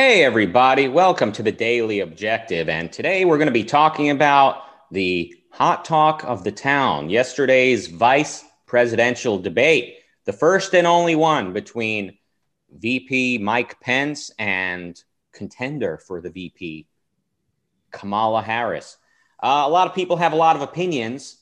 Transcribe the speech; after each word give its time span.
Hey, 0.00 0.22
everybody, 0.22 0.86
welcome 0.86 1.32
to 1.32 1.42
the 1.42 1.50
Daily 1.50 1.98
Objective. 1.98 2.68
And 2.68 2.92
today 2.92 3.24
we're 3.24 3.36
going 3.36 3.48
to 3.48 3.52
be 3.52 3.64
talking 3.64 4.10
about 4.10 4.62
the 4.92 5.34
hot 5.50 5.84
talk 5.84 6.22
of 6.22 6.44
the 6.44 6.52
town, 6.52 7.10
yesterday's 7.10 7.88
vice 7.88 8.44
presidential 8.64 9.40
debate, 9.40 9.96
the 10.24 10.32
first 10.32 10.72
and 10.72 10.86
only 10.86 11.16
one 11.16 11.52
between 11.52 12.16
VP 12.70 13.38
Mike 13.38 13.80
Pence 13.80 14.30
and 14.38 15.02
contender 15.32 15.98
for 15.98 16.20
the 16.20 16.30
VP, 16.30 16.86
Kamala 17.90 18.40
Harris. 18.40 18.98
Uh, 19.42 19.64
a 19.66 19.68
lot 19.68 19.88
of 19.88 19.96
people 19.96 20.16
have 20.16 20.32
a 20.32 20.36
lot 20.36 20.54
of 20.54 20.62
opinions. 20.62 21.38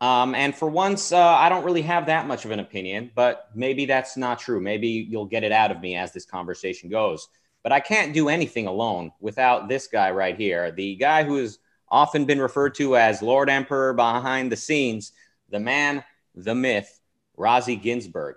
Um, 0.00 0.34
and 0.34 0.54
for 0.54 0.70
once, 0.70 1.12
uh, 1.12 1.18
I 1.18 1.50
don't 1.50 1.64
really 1.66 1.82
have 1.82 2.06
that 2.06 2.26
much 2.26 2.46
of 2.46 2.52
an 2.52 2.60
opinion, 2.60 3.10
but 3.14 3.50
maybe 3.54 3.84
that's 3.84 4.16
not 4.16 4.38
true. 4.38 4.62
Maybe 4.62 4.88
you'll 4.88 5.26
get 5.26 5.44
it 5.44 5.52
out 5.52 5.70
of 5.70 5.82
me 5.82 5.94
as 5.94 6.14
this 6.14 6.24
conversation 6.24 6.88
goes. 6.88 7.28
But 7.62 7.72
I 7.72 7.80
can't 7.80 8.14
do 8.14 8.28
anything 8.28 8.66
alone 8.66 9.12
without 9.20 9.68
this 9.68 9.86
guy 9.86 10.10
right 10.10 10.36
here, 10.36 10.70
the 10.70 10.96
guy 10.96 11.24
who 11.24 11.36
has 11.36 11.58
often 11.90 12.24
been 12.24 12.40
referred 12.40 12.74
to 12.76 12.96
as 12.96 13.22
Lord 13.22 13.50
Emperor 13.50 13.92
behind 13.94 14.52
the 14.52 14.56
scenes, 14.56 15.12
the 15.50 15.60
man, 15.60 16.04
the 16.34 16.54
myth, 16.54 17.00
Razi 17.36 17.80
Ginzberg. 17.80 18.34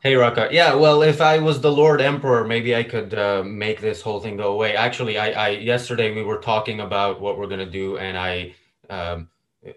Hey, 0.00 0.14
Rucka. 0.14 0.50
Yeah, 0.50 0.74
well, 0.74 1.02
if 1.02 1.20
I 1.20 1.38
was 1.38 1.60
the 1.60 1.70
Lord 1.70 2.00
Emperor, 2.00 2.44
maybe 2.44 2.74
I 2.74 2.82
could 2.82 3.14
uh, 3.14 3.44
make 3.44 3.80
this 3.80 4.02
whole 4.02 4.18
thing 4.18 4.36
go 4.36 4.52
away. 4.52 4.74
Actually, 4.74 5.16
I, 5.16 5.30
I 5.30 5.48
yesterday 5.50 6.12
we 6.12 6.24
were 6.24 6.38
talking 6.38 6.80
about 6.80 7.20
what 7.20 7.38
we're 7.38 7.46
gonna 7.46 7.70
do, 7.70 7.98
and 7.98 8.18
I, 8.18 8.54
um, 8.90 9.28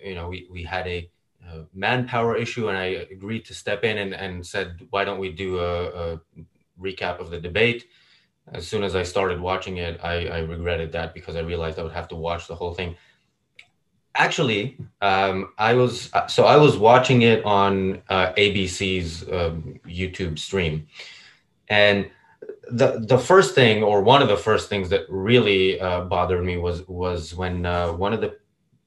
you 0.04 0.16
know, 0.16 0.28
we 0.30 0.48
we 0.50 0.64
had 0.64 0.88
a 0.88 1.08
uh, 1.48 1.60
manpower 1.76 2.36
issue, 2.36 2.70
and 2.70 2.78
I 2.78 3.06
agreed 3.12 3.46
to 3.46 3.54
step 3.54 3.84
in 3.84 4.00
and, 4.00 4.16
and 4.16 4.44
said, 4.44 4.88
why 4.90 5.06
don't 5.06 5.20
we 5.20 5.32
do 5.32 5.60
a, 5.60 6.14
a 6.14 6.20
recap 6.80 7.20
of 7.20 7.30
the 7.30 7.40
debate. 7.40 7.86
As 8.54 8.68
soon 8.68 8.84
as 8.84 8.96
I 8.96 9.04
started 9.04 9.40
watching 9.40 9.78
it, 9.78 10.00
I, 10.04 10.28
I 10.28 10.40
regretted 10.40 10.92
that 10.92 11.14
because 11.14 11.36
I 11.36 11.40
realized 11.40 11.80
I 11.80 11.84
would 11.84 11.94
have 11.94 12.08
to 12.10 12.16
watch 12.16 12.48
the 12.48 12.56
whole 12.56 12.74
thing. 12.74 12.96
Actually, 14.14 14.78
um, 15.02 15.50
I 15.58 15.74
was 15.74 16.10
so 16.28 16.46
I 16.46 16.56
was 16.56 16.78
watching 16.78 17.24
it 17.24 17.44
on 17.44 18.02
uh, 18.08 18.32
ABC's 18.34 19.24
um, 19.24 19.80
YouTube 19.86 20.40
stream, 20.40 20.88
and 21.68 22.10
the 22.72 23.04
the 23.08 23.18
first 23.18 23.56
thing 23.56 23.84
or 23.84 24.02
one 24.02 24.22
of 24.22 24.28
the 24.28 24.38
first 24.38 24.70
things 24.70 24.90
that 24.90 25.06
really 25.10 25.80
uh, 25.80 26.02
bothered 26.02 26.44
me 26.44 26.58
was 26.58 26.88
was 26.88 27.36
when 27.36 27.66
uh, 27.66 27.92
one 27.92 28.14
of 28.14 28.22
the 28.22 28.38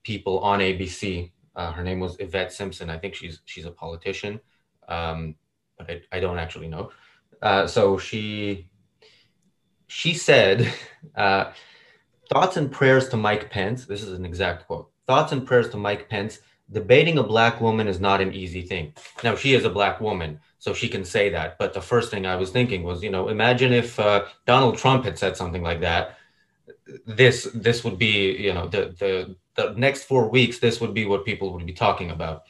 people 0.03 0.39
on 0.41 0.61
ABC, 0.61 1.31
uh, 1.57 1.73
her 1.73 1.83
name 1.83 2.01
was 2.01 2.17
Yvette 2.19 2.53
Simpson. 2.53 2.89
I 2.89 2.99
think 2.99 3.15
she's 3.15 3.41
she's 3.45 3.67
a 3.67 3.71
politician, 3.71 4.41
um, 4.89 5.35
but 5.77 5.91
I, 5.91 6.01
I 6.13 6.21
don't 6.21 6.39
actually 6.39 6.69
know. 6.69 6.91
Uh, 7.43 7.67
so 7.67 7.99
she 7.99 8.69
she 9.87 10.15
said, 10.15 10.73
uh, 11.17 11.53
"Thoughts 12.31 12.57
and 12.57 12.71
prayers 12.71 13.09
to 13.11 13.17
Mike 13.17 13.51
Pence." 13.51 13.87
This 13.87 14.03
is 14.03 14.13
an 14.13 14.25
exact 14.25 14.67
quote. 14.67 14.91
Thoughts 15.07 15.33
and 15.33 15.47
prayers 15.47 15.71
to 15.71 15.77
Mike 15.77 16.09
Pence. 16.09 16.41
Debating 16.71 17.17
a 17.17 17.23
black 17.23 17.63
woman 17.63 17.89
is 17.89 17.99
not 17.99 18.21
an 18.21 18.35
easy 18.35 18.61
thing. 18.61 18.93
Now 19.25 19.35
she 19.35 19.55
is 19.55 19.65
a 19.65 19.71
black 19.71 20.03
woman, 20.03 20.41
so 20.59 20.75
she 20.75 20.89
can 20.89 21.03
say 21.03 21.31
that. 21.31 21.57
But 21.59 21.73
the 21.73 21.81
first 21.81 22.11
thing 22.11 22.27
I 22.27 22.37
was 22.37 22.51
thinking 22.51 22.83
was, 22.83 23.03
you 23.03 23.11
know, 23.11 23.29
imagine 23.29 23.73
if 23.73 23.99
uh, 23.99 24.27
Donald 24.47 24.77
Trump 24.77 25.07
had 25.07 25.19
said 25.19 25.37
something 25.37 25.63
like 25.63 25.81
that. 25.81 26.19
This 27.07 27.49
this 27.55 27.85
would 27.85 27.99
be, 27.99 28.37
you 28.37 28.53
know, 28.53 28.69
the 28.69 28.95
the 28.99 29.37
the 29.55 29.75
next 29.79 30.05
four 30.05 30.29
weeks. 30.29 30.59
This 30.59 30.79
would 30.81 30.93
be 30.93 31.07
what 31.07 31.25
people 31.25 31.55
would 31.55 31.65
be 31.65 31.73
talking 31.73 32.11
about. 32.11 32.43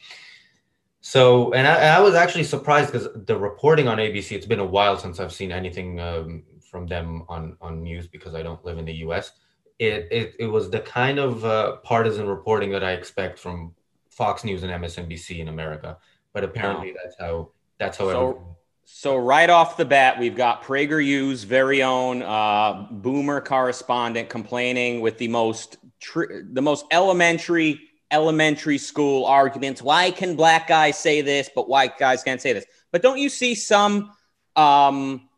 So, 1.01 1.53
and 1.53 1.67
I, 1.67 1.97
I 1.97 1.99
was 1.99 2.13
actually 2.13 2.43
surprised 2.43 2.91
because 2.91 3.07
the 3.25 3.37
reporting 3.37 3.87
on 3.87 3.97
ABC, 3.97 4.33
it's 4.33 4.45
been 4.45 4.59
a 4.59 4.65
while 4.65 4.97
since 4.97 5.19
I've 5.19 5.31
seen 5.31 5.51
anything 5.51 5.99
um, 5.99 6.43
from 6.69 6.87
them 6.87 7.23
on, 7.29 7.55
on 7.61 7.81
news 7.81 8.07
because 8.07 8.35
I 8.35 8.43
don't 8.43 8.63
live 8.65 8.77
in 8.77 8.85
the 8.85 8.95
US. 9.05 9.31
It, 9.79 10.07
it, 10.11 10.35
it 10.39 10.47
was 10.47 10.69
the 10.69 10.81
kind 10.81 11.17
of 11.17 11.45
uh, 11.45 11.77
partisan 11.77 12.27
reporting 12.27 12.69
that 12.71 12.83
I 12.83 12.91
expect 12.91 13.39
from 13.39 13.73
Fox 14.09 14.43
News 14.43 14.63
and 14.63 14.71
MSNBC 14.71 15.39
in 15.39 15.47
America. 15.47 15.97
But 16.33 16.43
apparently 16.43 16.91
wow. 16.91 16.97
that's 17.01 17.15
how, 17.19 17.49
that's 17.77 17.97
how. 17.97 18.11
So, 18.11 18.57
so 18.83 19.15
right 19.15 19.49
off 19.49 19.77
the 19.77 19.85
bat, 19.85 20.19
we've 20.19 20.35
got 20.35 20.63
PragerU's 20.63 21.43
very 21.45 21.81
own 21.81 22.23
uh, 22.23 22.87
boomer 22.91 23.39
correspondent 23.39 24.27
complaining 24.27 24.99
with 24.99 25.17
the 25.17 25.29
most, 25.29 25.77
tr- 26.01 26.41
the 26.51 26.61
most 26.61 26.85
elementary 26.91 27.88
elementary 28.11 28.77
school 28.77 29.25
arguments. 29.25 29.81
Why 29.81 30.11
can 30.11 30.35
black 30.35 30.67
guys 30.67 30.97
say 30.97 31.21
this, 31.21 31.49
but 31.53 31.69
white 31.69 31.97
guys 31.97 32.23
can't 32.23 32.41
say 32.41 32.53
this? 32.53 32.65
But 32.91 33.01
don't 33.01 33.19
you 33.19 33.29
see 33.29 33.55
some 33.55 34.11
um, 34.55 35.29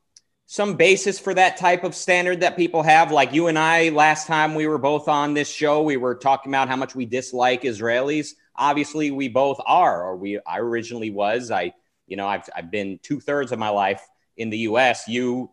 some 0.46 0.76
basis 0.76 1.20
for 1.20 1.34
that 1.34 1.58
type 1.58 1.84
of 1.84 1.96
standard 1.96 2.42
that 2.42 2.58
people 2.58 2.84
have? 2.84 3.12
Like 3.12 3.34
you 3.34 3.48
and 3.48 3.60
I, 3.60 3.90
last 3.90 4.28
time 4.28 4.56
we 4.56 4.68
were 4.68 4.78
both 4.78 5.08
on 5.08 5.34
this 5.34 5.52
show, 5.52 5.82
we 5.82 5.98
were 5.98 6.16
talking 6.16 6.52
about 6.52 6.70
how 6.70 6.76
much 6.76 6.96
we 6.96 7.06
dislike 7.06 7.64
Israelis. 7.64 8.34
Obviously, 8.56 9.12
we 9.12 9.28
both 9.28 9.60
are, 9.66 10.04
or 10.04 10.16
we 10.16 10.40
I 10.46 10.60
originally 10.60 11.10
was. 11.10 11.52
I, 11.52 11.74
you 12.08 12.18
know, 12.18 12.28
I've 12.28 12.50
I've 12.56 12.72
been 12.72 13.00
two 13.02 13.20
thirds 13.20 13.52
of 13.52 13.60
my 13.60 13.70
life 13.70 14.06
in 14.38 14.50
the 14.50 14.60
U.S. 14.60 15.08
You, 15.08 15.52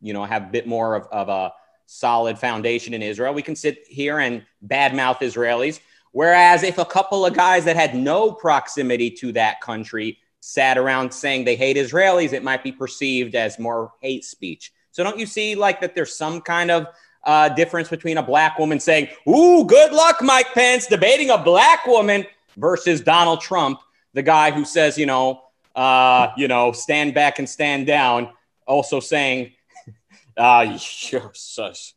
you 0.00 0.12
know, 0.12 0.24
have 0.24 0.44
a 0.44 0.50
bit 0.50 0.66
more 0.66 0.94
of, 0.94 1.06
of 1.08 1.28
a 1.28 1.52
solid 1.86 2.38
foundation 2.38 2.94
in 2.94 3.02
Israel. 3.02 3.34
We 3.34 3.42
can 3.42 3.56
sit 3.56 3.84
here 3.86 4.18
and 4.18 4.44
badmouth 4.66 5.18
Israelis 5.18 5.80
Whereas 6.12 6.62
if 6.62 6.78
a 6.78 6.84
couple 6.84 7.26
of 7.26 7.34
guys 7.34 7.64
that 7.64 7.76
had 7.76 7.94
no 7.94 8.32
proximity 8.32 9.10
to 9.12 9.32
that 9.32 9.60
country 9.60 10.18
sat 10.40 10.76
around 10.76 11.12
saying 11.12 11.44
they 11.44 11.56
hate 11.56 11.76
Israelis, 11.76 12.32
it 12.32 12.44
might 12.44 12.62
be 12.62 12.72
perceived 12.72 13.34
as 13.34 13.58
more 13.58 13.92
hate 14.00 14.24
speech. 14.24 14.72
So 14.90 15.02
don't 15.02 15.18
you 15.18 15.26
see 15.26 15.54
like 15.54 15.80
that 15.80 15.94
there's 15.94 16.14
some 16.14 16.42
kind 16.42 16.70
of 16.70 16.86
uh, 17.24 17.48
difference 17.50 17.88
between 17.88 18.18
a 18.18 18.22
black 18.22 18.58
woman 18.58 18.78
saying, 18.78 19.08
Ooh, 19.28 19.64
good 19.64 19.92
luck, 19.92 20.20
Mike 20.20 20.52
Pence, 20.52 20.86
debating 20.86 21.30
a 21.30 21.38
black 21.38 21.86
woman 21.86 22.26
versus 22.56 23.00
Donald 23.00 23.40
Trump, 23.40 23.80
the 24.12 24.22
guy 24.22 24.50
who 24.50 24.64
says, 24.64 24.98
you 24.98 25.06
know, 25.06 25.42
uh, 25.74 26.28
you 26.36 26.48
know, 26.48 26.72
stand 26.72 27.14
back 27.14 27.38
and 27.38 27.48
stand 27.48 27.86
down, 27.86 28.28
also 28.66 29.00
saying, 29.00 29.52
uh, 30.36 30.78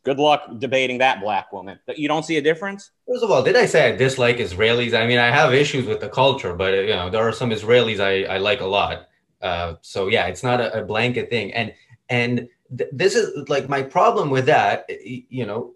good 0.04 0.18
luck 0.18 0.48
debating 0.58 0.98
that 0.98 1.20
black 1.20 1.52
woman. 1.52 1.78
You 1.94 2.08
don't 2.08 2.24
see 2.24 2.36
a 2.38 2.42
difference? 2.42 2.90
First 3.08 3.22
of 3.22 3.30
all, 3.30 3.42
did 3.42 3.56
I 3.56 3.66
say 3.66 3.92
I 3.92 3.96
dislike 3.96 4.38
Israelis? 4.38 4.98
I 4.98 5.06
mean, 5.06 5.18
I 5.18 5.30
have 5.30 5.54
issues 5.54 5.86
with 5.86 6.00
the 6.00 6.08
culture, 6.08 6.54
but 6.54 6.74
you 6.74 6.88
know, 6.88 7.08
there 7.08 7.26
are 7.26 7.32
some 7.32 7.50
Israelis 7.50 8.00
I, 8.00 8.24
I 8.34 8.38
like 8.38 8.60
a 8.60 8.66
lot. 8.66 9.08
Uh, 9.40 9.74
so 9.80 10.08
yeah, 10.08 10.26
it's 10.26 10.42
not 10.42 10.60
a, 10.60 10.80
a 10.80 10.84
blanket 10.84 11.30
thing. 11.30 11.52
And 11.54 11.72
and 12.08 12.48
th- 12.76 12.90
this 12.92 13.14
is 13.14 13.48
like 13.48 13.68
my 13.68 13.82
problem 13.82 14.30
with 14.30 14.46
that. 14.46 14.86
You 14.88 15.46
know, 15.46 15.72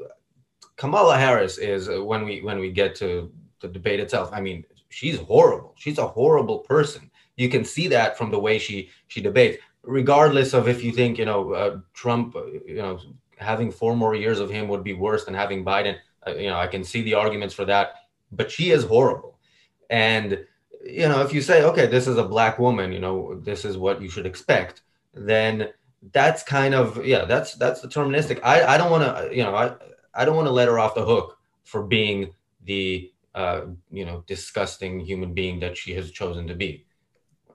Kamala 0.77 1.17
Harris 1.19 1.59
is 1.59 1.89
uh, 1.89 2.03
when 2.05 2.25
we 2.25 2.41
when 2.41 2.59
we 2.59 2.73
get 2.73 2.97
to 2.97 3.33
the 3.61 3.69
debate 3.69 4.01
itself. 4.01 4.31
I 4.33 4.41
mean, 4.41 4.65
she's 4.89 5.19
horrible. 5.19 5.75
She's 5.79 5.99
a 5.99 6.07
horrible 6.07 6.61
person. 6.61 7.11
You 7.37 7.49
can 7.49 7.65
see 7.65 7.87
that 7.89 8.19
from 8.19 8.31
the 8.33 8.41
way 8.41 8.59
she 8.59 8.91
she 9.07 9.21
debates 9.21 9.59
regardless 9.83 10.53
of 10.53 10.69
if 10.69 10.85
you 10.85 10.93
think 10.93 11.19
you 11.19 11.25
know 11.25 11.53
uh, 11.53 11.79
Trump, 11.95 12.37
uh, 12.37 12.47
you 12.67 12.77
know, 12.77 12.99
having 13.39 13.71
four 13.71 13.97
more 13.97 14.15
years 14.15 14.39
of 14.41 14.51
him 14.51 14.69
would 14.69 14.85
be 14.85 14.95
worse 14.95 15.25
than 15.25 15.35
having 15.35 15.65
Biden. 15.65 15.97
Uh, 16.27 16.35
you 16.35 16.49
know, 16.49 16.59
I 16.59 16.67
can 16.67 16.85
see 16.85 17.03
the 17.03 17.15
arguments 17.15 17.55
for 17.55 17.65
that, 17.65 17.95
but 18.33 18.51
she 18.51 18.71
is 18.71 18.85
horrible. 18.85 19.39
And 19.89 20.45
you 20.85 21.09
know, 21.09 21.21
if 21.23 21.35
you 21.35 21.43
say, 21.43 21.63
okay, 21.63 21.87
this 21.87 22.07
is 22.07 22.17
a 22.17 22.25
black 22.25 22.59
woman, 22.59 22.93
you 22.93 23.01
know, 23.01 23.39
this 23.41 23.65
is 23.65 23.77
what 23.77 24.01
you 24.01 24.09
should 24.09 24.27
expect, 24.27 24.83
then 25.15 25.69
that's 26.13 26.43
kind 26.43 26.75
of 26.75 27.05
yeah, 27.05 27.25
that's 27.25 27.55
that's 27.55 27.85
deterministic. 27.85 28.41
I 28.43 28.75
I 28.75 28.79
don't 28.79 28.91
want 28.91 29.05
to 29.05 29.37
you 29.37 29.43
know 29.43 29.55
I 29.55 29.75
I 30.15 30.25
don't 30.25 30.37
want 30.37 30.47
to 30.47 30.53
let 30.53 30.69
her 30.69 30.79
off 30.79 30.95
the 30.95 31.05
hook 31.05 31.39
for 31.65 31.83
being 31.83 32.35
the 32.65 33.13
uh, 33.35 33.63
you 33.91 34.05
know 34.05 34.25
disgusting 34.27 35.01
human 35.01 35.35
being 35.35 35.61
that 35.61 35.77
she 35.77 35.95
has 35.95 36.11
chosen 36.11 36.47
to 36.49 36.55
be 36.55 36.85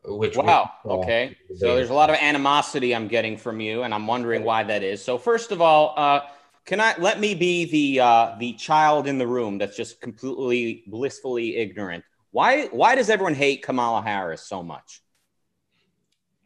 which 0.08 0.38
wow 0.38 0.72
okay 0.86 1.36
so 1.58 1.76
there's 1.76 1.90
a 1.90 1.94
lot 1.94 2.10
of 2.10 2.16
animosity 2.18 2.94
i'm 2.96 3.08
getting 3.08 3.36
from 3.36 3.60
you 3.60 3.84
and 3.84 3.94
i'm 3.94 4.06
wondering 4.06 4.44
why 4.44 4.64
that 4.64 4.84
is 4.84 5.04
so 5.04 5.18
first 5.18 5.52
of 5.52 5.62
all 5.62 5.94
uh, 5.98 6.22
can 6.66 6.82
i 6.82 6.96
let 6.98 7.20
me 7.20 7.36
be 7.36 7.66
the 7.66 8.00
uh, 8.00 8.36
the 8.40 8.54
child 8.54 9.08
in 9.08 9.18
the 9.18 9.28
room 9.28 9.58
that's 9.58 9.78
just 9.78 10.02
completely 10.02 10.84
blissfully 10.88 11.56
ignorant. 11.58 12.04
Why 12.32 12.66
why 12.68 12.96
does 12.96 13.10
everyone 13.10 13.36
hate 13.36 13.64
kamala 13.64 14.02
harris 14.02 14.42
so 14.42 14.64
much? 14.64 15.02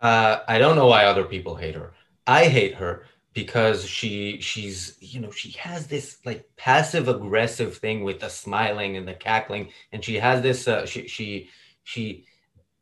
Uh, 0.02 0.40
i 0.48 0.58
don't 0.58 0.76
know 0.76 0.88
why 0.88 1.06
other 1.06 1.24
people 1.24 1.56
hate 1.56 1.76
her. 1.76 1.94
I 2.28 2.46
hate 2.46 2.76
her 2.76 3.06
because 3.34 3.86
she 3.88 4.40
she's 4.42 4.98
you 5.00 5.20
know 5.20 5.32
she 5.32 5.52
has 5.52 5.88
this 5.88 6.18
like 6.26 6.50
passive 6.58 7.08
aggressive 7.08 7.78
thing 7.78 8.04
with 8.04 8.20
the 8.20 8.30
smiling 8.30 8.98
and 8.98 9.08
the 9.08 9.14
cackling. 9.14 9.70
And 9.92 10.04
she 10.04 10.16
has 10.16 10.42
this 10.42 10.68
uh, 10.68 10.86
she 10.86 11.08
she 11.08 11.50
she 11.84 12.26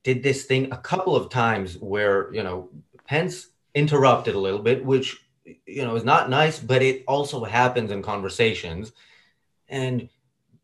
did 0.04 0.24
this 0.24 0.46
thing 0.46 0.72
a 0.72 0.78
couple 0.78 1.16
of 1.16 1.30
times 1.30 1.78
where 1.78 2.34
you 2.34 2.44
know 2.44 2.70
Pence 3.06 3.48
interrupted 3.76 4.36
a 4.36 4.40
little 4.40 4.60
bit, 4.60 4.84
which 4.84 5.18
you 5.66 5.84
know 5.84 5.96
is 5.96 6.04
not 6.04 6.30
nice, 6.30 6.60
but 6.60 6.82
it 6.82 7.04
also 7.08 7.44
happens 7.44 7.92
in 7.92 8.02
conversations. 8.02 8.92
And 9.70 10.10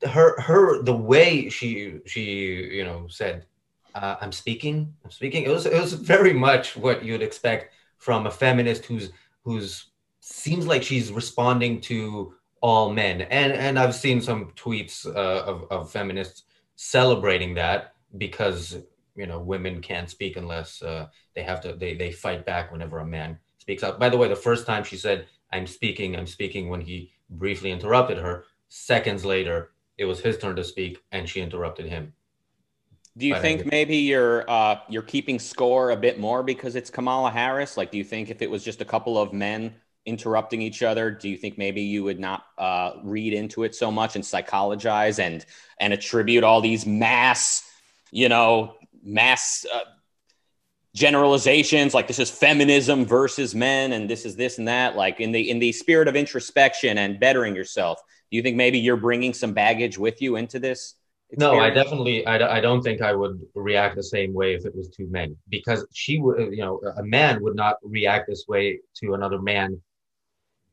her 0.05 0.39
her 0.41 0.81
the 0.83 0.95
way 0.95 1.49
she 1.49 1.99
she 2.05 2.23
you 2.77 2.83
know 2.83 3.07
said, 3.09 3.45
uh, 3.95 4.15
"I'm 4.21 4.31
speaking, 4.31 4.93
I'm 5.03 5.11
speaking." 5.11 5.43
It 5.43 5.49
was 5.49 5.65
it 5.65 5.79
was 5.79 5.93
very 5.93 6.33
much 6.33 6.75
what 6.75 7.03
you'd 7.03 7.21
expect 7.21 7.73
from 7.97 8.27
a 8.27 8.31
feminist 8.31 8.85
who's 8.85 9.11
who's 9.43 9.91
seems 10.19 10.67
like 10.67 10.83
she's 10.83 11.11
responding 11.11 11.81
to 11.81 12.33
all 12.61 12.93
men. 12.93 13.21
And 13.21 13.53
and 13.53 13.77
I've 13.77 13.95
seen 13.95 14.21
some 14.21 14.51
tweets 14.55 15.05
uh, 15.05 15.43
of, 15.43 15.65
of 15.69 15.91
feminists 15.91 16.43
celebrating 16.75 17.53
that 17.55 17.93
because 18.17 18.77
you 19.15 19.27
know 19.27 19.39
women 19.39 19.81
can't 19.81 20.09
speak 20.09 20.37
unless 20.37 20.81
uh, 20.81 21.07
they 21.35 21.43
have 21.43 21.61
to 21.61 21.73
they, 21.73 21.95
they 21.95 22.11
fight 22.11 22.45
back 22.45 22.71
whenever 22.71 22.99
a 22.99 23.05
man 23.05 23.37
speaks 23.63 23.81
out. 23.81 23.97
By 23.97 24.09
the 24.09 24.17
way, 24.17 24.27
the 24.27 24.35
first 24.35 24.65
time 24.65 24.83
she 24.83 24.97
said 24.97 25.25
I'm 25.53 25.65
speaking, 25.65 26.17
I'm 26.17 26.27
speaking 26.27 26.67
when 26.67 26.81
he 26.81 27.13
briefly 27.29 27.71
interrupted 27.71 28.17
her, 28.17 28.43
seconds 28.67 29.23
later 29.23 29.71
it 29.97 30.03
was 30.03 30.19
his 30.19 30.37
turn 30.37 30.57
to 30.57 30.65
speak 30.65 31.01
and 31.13 31.29
she 31.29 31.39
interrupted 31.39 31.85
him. 31.85 32.11
Do 33.15 33.25
you 33.25 33.35
but 33.35 33.41
think 33.41 33.65
maybe 33.65 33.95
you're 33.95 34.43
uh, 34.49 34.79
you're 34.89 35.01
keeping 35.01 35.39
score 35.39 35.91
a 35.91 35.95
bit 35.95 36.19
more 36.19 36.43
because 36.43 36.75
it's 36.75 36.89
Kamala 36.89 37.31
Harris? 37.31 37.77
Like, 37.77 37.89
do 37.89 37.97
you 37.97 38.03
think 38.03 38.29
if 38.29 38.41
it 38.41 38.51
was 38.51 38.65
just 38.65 38.81
a 38.81 38.85
couple 38.85 39.17
of 39.17 39.31
men 39.31 39.73
interrupting 40.05 40.61
each 40.61 40.83
other 40.83 41.09
do 41.09 41.29
you 41.29 41.37
think 41.37 41.57
maybe 41.57 41.81
you 41.81 42.03
would 42.03 42.19
not 42.19 42.47
uh, 42.57 42.91
read 43.03 43.31
into 43.31 43.63
it 43.63 43.73
so 43.73 43.89
much 43.89 44.15
and 44.15 44.25
psychologize 44.25 45.17
and 45.17 45.45
and 45.79 45.93
attribute 45.93 46.43
all 46.43 46.59
these 46.59 46.85
mass 46.85 47.63
you 48.11 48.27
know 48.27 48.75
mass 49.01 49.65
uh, 49.73 49.79
generalizations 50.95 51.93
like 51.93 52.07
this 52.07 52.19
is 52.19 52.29
feminism 52.29 53.05
versus 53.05 53.55
men 53.55 53.93
and 53.93 54.09
this 54.09 54.25
is 54.25 54.35
this 54.35 54.59
and 54.59 54.67
that 54.67 54.95
like 54.95 55.19
in 55.19 55.31
the 55.31 55.49
in 55.49 55.57
the 55.59 55.71
spirit 55.71 56.07
of 56.07 56.15
introspection 56.15 56.99
and 56.99 57.19
bettering 57.19 57.55
yourself 57.55 57.99
do 58.29 58.37
you 58.37 58.43
think 58.43 58.55
maybe 58.55 58.77
you're 58.77 58.97
bringing 58.97 59.33
some 59.33 59.53
baggage 59.53 59.97
with 59.97 60.21
you 60.21 60.35
into 60.35 60.59
this 60.59 60.95
experience? 61.31 61.57
no 61.57 61.63
i 61.63 61.69
definitely 61.71 62.25
I, 62.27 62.57
I 62.57 62.61
don't 62.61 62.83
think 62.83 63.01
i 63.01 63.13
would 63.13 63.41
react 63.55 63.95
the 63.95 64.03
same 64.03 64.33
way 64.33 64.53
if 64.53 64.65
it 64.65 64.75
was 64.75 64.89
two 64.89 65.07
men 65.09 65.35
because 65.49 65.83
she 65.93 66.19
would 66.19 66.51
you 66.51 66.63
know 66.63 66.79
a 66.97 67.03
man 67.03 67.41
would 67.41 67.55
not 67.55 67.77
react 67.81 68.27
this 68.27 68.45
way 68.47 68.79
to 68.97 69.15
another 69.15 69.41
man 69.41 69.81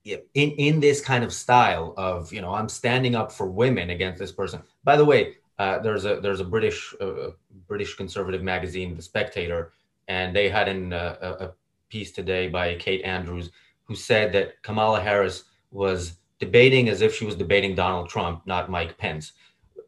in 0.05 0.21
in 0.35 0.81
this 0.81 1.01
kind 1.01 1.25
of 1.25 1.33
style 1.33 1.95
of 1.97 2.33
you 2.33 2.41
know 2.41 2.55
I'm 2.55 2.69
standing 2.69 3.15
up 3.15 3.33
for 3.33 3.47
women 3.47 3.91
against 3.91 4.19
this 4.19 4.33
person. 4.33 4.63
By 4.85 4.97
the 4.97 5.05
way, 5.05 5.35
uh, 5.59 5.79
there's 5.81 6.05
a 6.05 6.21
there's 6.21 6.41
a 6.41 6.45
British 6.45 6.95
uh, 7.01 7.31
British 7.69 7.95
conservative 7.97 8.43
magazine, 8.43 8.97
The 8.97 9.03
Spectator, 9.03 9.73
and 10.11 10.35
they 10.35 10.49
had 10.49 10.69
uh, 10.93 11.17
a 11.47 11.51
piece 11.89 12.11
today 12.11 12.49
by 12.49 12.75
Kate 12.75 13.03
Andrews 13.05 13.51
who 13.85 13.95
said 13.95 14.33
that 14.33 14.61
Kamala 14.63 15.01
Harris 15.01 15.45
was 15.71 16.17
debating 16.41 16.89
as 16.89 17.01
if 17.01 17.15
she 17.15 17.25
was 17.25 17.37
debating 17.37 17.77
Donald 17.77 18.09
Trump, 18.09 18.43
not 18.45 18.69
Mike 18.69 18.99
Pence. 18.99 19.33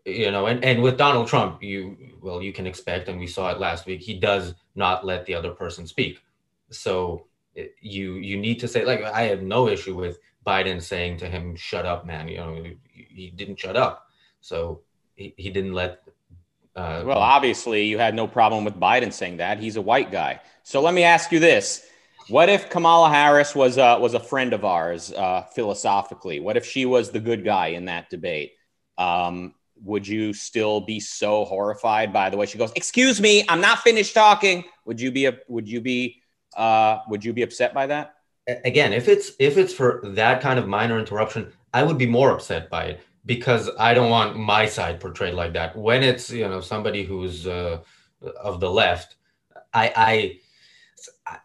You 0.04 0.30
know, 0.30 0.46
and, 0.46 0.64
and 0.64 0.80
with 0.80 0.96
Donald 0.96 1.26
Trump, 1.26 1.60
you 1.60 1.96
well, 2.20 2.40
you 2.40 2.52
can 2.52 2.68
expect, 2.68 3.08
and 3.08 3.18
we 3.18 3.26
saw 3.26 3.50
it 3.50 3.58
last 3.58 3.84
week, 3.84 4.00
he 4.00 4.14
does 4.14 4.54
not 4.76 5.04
let 5.04 5.26
the 5.26 5.34
other 5.34 5.50
person 5.50 5.88
speak. 5.88 6.20
So 6.70 7.26
you 7.80 8.14
you 8.14 8.36
need 8.36 8.60
to 8.60 8.68
say 8.68 8.84
like 8.84 9.02
I 9.02 9.22
have 9.22 9.42
no 9.42 9.68
issue 9.68 9.96
with 9.96 10.18
Biden 10.46 10.80
saying 10.80 11.18
to 11.18 11.26
him, 11.26 11.56
"Shut 11.56 11.84
up, 11.84 12.06
man." 12.06 12.28
You 12.28 12.36
know, 12.36 12.64
he 12.92 13.32
didn't 13.34 13.58
shut 13.58 13.76
up, 13.76 14.06
so 14.40 14.82
he, 15.16 15.34
he 15.36 15.50
didn't 15.50 15.74
let. 15.74 16.02
Uh, 16.74 17.02
well, 17.04 17.18
obviously, 17.18 17.84
you 17.84 17.98
had 17.98 18.14
no 18.14 18.26
problem 18.26 18.64
with 18.64 18.74
Biden 18.74 19.12
saying 19.12 19.38
that. 19.38 19.58
He's 19.58 19.76
a 19.76 19.82
white 19.82 20.10
guy. 20.10 20.40
So 20.62 20.80
let 20.80 20.94
me 20.94 21.02
ask 21.04 21.30
you 21.30 21.38
this: 21.38 21.86
What 22.28 22.48
if 22.48 22.70
Kamala 22.70 23.10
Harris 23.10 23.54
was 23.54 23.76
uh, 23.76 23.98
was 24.00 24.14
a 24.14 24.20
friend 24.20 24.52
of 24.52 24.64
ours 24.64 25.12
uh, 25.12 25.42
philosophically? 25.54 26.40
What 26.40 26.56
if 26.56 26.64
she 26.64 26.86
was 26.86 27.10
the 27.10 27.20
good 27.20 27.44
guy 27.44 27.68
in 27.68 27.86
that 27.86 28.08
debate? 28.08 28.52
Um, 28.96 29.54
would 29.82 30.06
you 30.06 30.32
still 30.32 30.80
be 30.80 30.98
so 31.00 31.44
horrified 31.44 32.12
by 32.12 32.30
the 32.30 32.36
way 32.36 32.46
she 32.46 32.56
goes? 32.56 32.72
Excuse 32.74 33.20
me, 33.20 33.44
I'm 33.48 33.60
not 33.60 33.80
finished 33.80 34.14
talking. 34.14 34.64
Would 34.86 35.00
you 35.00 35.10
be 35.10 35.26
a? 35.26 35.36
Would 35.48 35.68
you 35.68 35.82
be? 35.82 36.22
Uh, 36.56 36.98
would 37.08 37.24
you 37.24 37.34
be 37.34 37.42
upset 37.42 37.74
by 37.74 37.86
that? 37.86 38.14
Again, 38.46 38.94
if 38.94 39.08
it's 39.08 39.32
if 39.38 39.58
it's 39.58 39.74
for 39.74 40.00
that 40.04 40.40
kind 40.40 40.58
of 40.58 40.66
minor 40.66 40.98
interruption, 40.98 41.52
I 41.74 41.82
would 41.82 41.98
be 41.98 42.06
more 42.06 42.30
upset 42.30 42.70
by 42.70 42.84
it 42.84 43.00
because 43.24 43.70
I 43.78 43.94
don't 43.94 44.10
want 44.10 44.36
my 44.36 44.66
side 44.66 45.00
portrayed 45.00 45.34
like 45.34 45.52
that. 45.54 45.76
When 45.76 46.02
it's 46.02 46.30
you 46.30 46.48
know 46.48 46.60
somebody 46.60 47.04
who's 47.04 47.46
uh, 47.46 47.78
of 48.40 48.60
the 48.60 48.70
left, 48.70 49.16
I, 49.72 49.92
I 49.96 50.38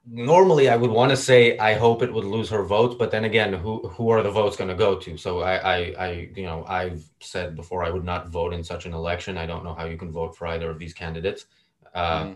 normally 0.06 0.70
I 0.70 0.76
would 0.76 0.92
want 0.92 1.12
to 1.12 1.18
say 1.18 1.58
I 1.58 1.74
hope 1.74 2.02
it 2.02 2.14
would 2.14 2.26
lose 2.26 2.50
her 2.50 2.64
votes, 2.64 2.96
but 2.98 3.12
then 3.12 3.26
again, 3.26 3.54
who 3.54 3.88
who 3.90 4.10
are 4.10 4.24
the 4.24 4.32
votes 4.32 4.58
going 4.58 4.70
to 4.70 4.76
go 4.76 4.98
to? 4.98 5.18
So 5.18 5.42
I, 5.42 5.56
I 5.56 5.78
I 5.98 6.30
you 6.36 6.44
know 6.44 6.66
I've 6.68 7.04
said 7.20 7.56
before 7.56 7.84
I 7.84 7.90
would 7.90 8.06
not 8.06 8.30
vote 8.30 8.54
in 8.54 8.64
such 8.64 8.86
an 8.86 8.94
election. 8.94 9.38
I 9.38 9.46
don't 9.46 9.64
know 9.64 9.74
how 9.74 9.86
you 9.86 9.98
can 9.98 10.12
vote 10.12 10.36
for 10.36 10.48
either 10.48 10.70
of 10.70 10.80
these 10.80 10.94
candidates. 10.94 11.46
Uh, 11.94 12.24
mm 12.24 12.36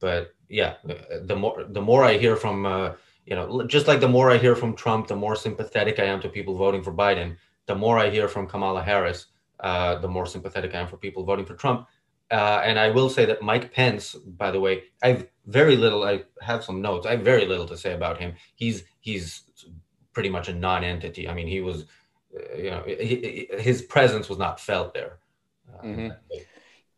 but 0.00 0.34
yeah, 0.50 0.74
the 1.22 1.34
more 1.34 1.64
the 1.64 1.80
more 1.80 2.04
I 2.04 2.18
hear 2.18 2.36
from 2.36 2.66
uh, 2.66 2.92
you 3.26 3.34
know, 3.34 3.66
just 3.66 3.88
like 3.88 4.00
the 4.00 4.08
more 4.08 4.30
I 4.30 4.38
hear 4.38 4.54
from 4.54 4.74
Trump, 4.74 5.08
the 5.08 5.16
more 5.16 5.36
sympathetic 5.36 5.98
I 5.98 6.04
am 6.04 6.20
to 6.20 6.28
people 6.28 6.56
voting 6.56 6.82
for 6.82 6.92
Biden. 6.92 7.36
The 7.66 7.74
more 7.74 7.98
I 7.98 8.10
hear 8.10 8.28
from 8.28 8.46
Kamala 8.46 8.82
Harris, 8.82 9.26
uh, 9.60 9.96
the 9.96 10.08
more 10.08 10.26
sympathetic 10.26 10.74
I 10.74 10.80
am 10.80 10.88
for 10.88 10.96
people 10.96 11.24
voting 11.24 11.46
for 11.46 11.54
Trump. 11.54 11.86
Uh, 12.30 12.62
and 12.64 12.78
I 12.78 12.90
will 12.90 13.10
say 13.10 13.24
that 13.26 13.42
Mike 13.42 13.72
Pence, 13.72 14.14
by 14.14 14.50
the 14.50 14.60
way, 14.60 14.84
I've 15.02 15.28
very 15.46 15.76
little. 15.76 16.04
I 16.04 16.24
have 16.40 16.64
some 16.64 16.80
notes. 16.80 17.06
I 17.06 17.12
have 17.12 17.20
very 17.20 17.46
little 17.46 17.66
to 17.66 17.76
say 17.76 17.92
about 17.92 18.18
him. 18.18 18.34
He's 18.54 18.84
he's 19.00 19.42
pretty 20.12 20.30
much 20.30 20.48
a 20.48 20.54
non-entity. 20.54 21.28
I 21.28 21.34
mean, 21.34 21.46
he 21.46 21.60
was, 21.60 21.84
uh, 22.34 22.56
you 22.56 22.70
know, 22.70 22.82
he, 22.86 23.48
his 23.58 23.82
presence 23.82 24.28
was 24.28 24.38
not 24.38 24.58
felt 24.58 24.94
there. 24.94 25.18
Uh, 25.72 25.82
mm-hmm. 25.82 26.08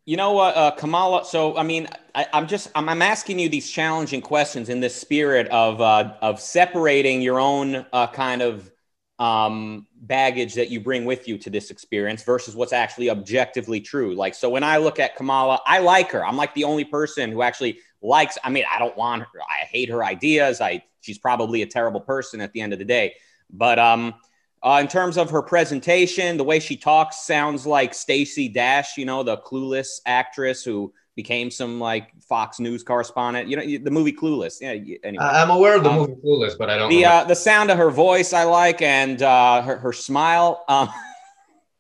You 0.05 0.17
know 0.17 0.33
what, 0.33 0.57
uh, 0.57 0.71
Kamala? 0.71 1.25
So, 1.25 1.57
I 1.57 1.65
mean, 1.65 1.89
I, 2.15 2.27
am 2.33 2.47
just 2.47 2.71
I'm, 2.77 2.89
I'm, 2.89 3.03
asking 3.03 3.41
you 3.41 3.49
these 3.49 3.69
challenging 3.69 4.21
questions 4.21 4.69
in 4.69 4.79
this 4.79 4.95
spirit 4.95 5.49
of 5.49 5.81
uh, 5.81 6.15
of 6.23 6.41
separating 6.41 7.21
your 7.21 7.41
own 7.41 7.85
uh, 7.93 8.07
kind 8.07 8.41
of 8.41 8.71
um, 9.19 9.87
baggage 10.03 10.55
that 10.55 10.71
you 10.71 10.81
bring 10.81 11.05
with 11.05 11.27
you 11.27 11.39
to 11.39 11.51
this 11.51 11.71
experience 11.71 12.23
versus 12.23 12.55
what's 12.55 12.73
actually 12.73 13.11
objectively 13.11 13.81
true. 13.81 14.15
Like, 14.15 14.35
so 14.35 14.51
when 14.51 14.63
I 14.63 14.77
look 14.77 14.99
at 14.99 15.17
Kamala, 15.17 15.61
I 15.67 15.79
like 15.79 16.11
her. 16.13 16.25
I'm 16.25 16.37
like 16.37 16.55
the 16.55 16.65
only 16.65 16.85
person 16.85 17.33
who 17.33 17.43
actually 17.43 17.79
likes. 18.03 18.37
I 18.45 18.51
mean, 18.51 18.65
I 18.71 18.79
don't 18.79 18.97
want 18.97 19.23
her. 19.23 19.41
I 19.43 19.65
hate 19.65 19.89
her 19.89 20.05
ideas. 20.05 20.61
I 20.61 20.83
she's 21.01 21.19
probably 21.19 21.63
a 21.63 21.67
terrible 21.67 22.01
person 22.01 22.41
at 22.41 22.53
the 22.53 22.61
end 22.61 22.73
of 22.73 22.79
the 22.79 22.85
day. 22.85 23.15
But 23.51 23.79
um, 23.79 24.15
uh, 24.63 24.79
in 24.81 24.89
terms 24.89 25.17
of 25.17 25.31
her 25.31 25.43
presentation, 25.43 26.37
the 26.37 26.45
way 26.45 26.59
she 26.59 26.77
talks 26.77 27.25
sounds 27.25 27.67
like 27.67 27.95
Stacey 27.95 28.49
Dash, 28.49 28.97
you 28.97 29.05
know, 29.05 29.23
the 29.23 29.39
clueless 29.39 30.01
actress 30.05 30.65
who 30.65 30.93
became 31.17 31.51
some 31.51 31.81
like 31.81 32.13
Fox 32.23 32.61
News 32.61 32.83
correspondent. 32.83 33.49
You 33.49 33.57
know, 33.57 33.85
the 33.85 33.91
movie 33.91 34.13
Clueless. 34.13 34.61
Yeah. 34.61 34.97
Anyway, 35.03 35.25
I'm 35.25 35.51
aware 35.51 35.77
of 35.77 35.83
the 35.83 35.91
um, 35.91 35.97
movie 35.97 36.15
Clueless, 36.25 36.57
but 36.57 36.71
I 36.71 36.79
don't. 36.79 36.91
The 36.91 37.05
uh, 37.05 37.25
the 37.25 37.35
sound 37.35 37.71
of 37.71 37.79
her 37.79 37.91
voice 37.91 38.33
I 38.33 38.45
like, 38.45 38.83
and 38.83 39.21
uh, 39.23 39.63
her 39.63 39.79
her 39.79 39.93
smile. 39.93 40.65
Um, 40.69 40.89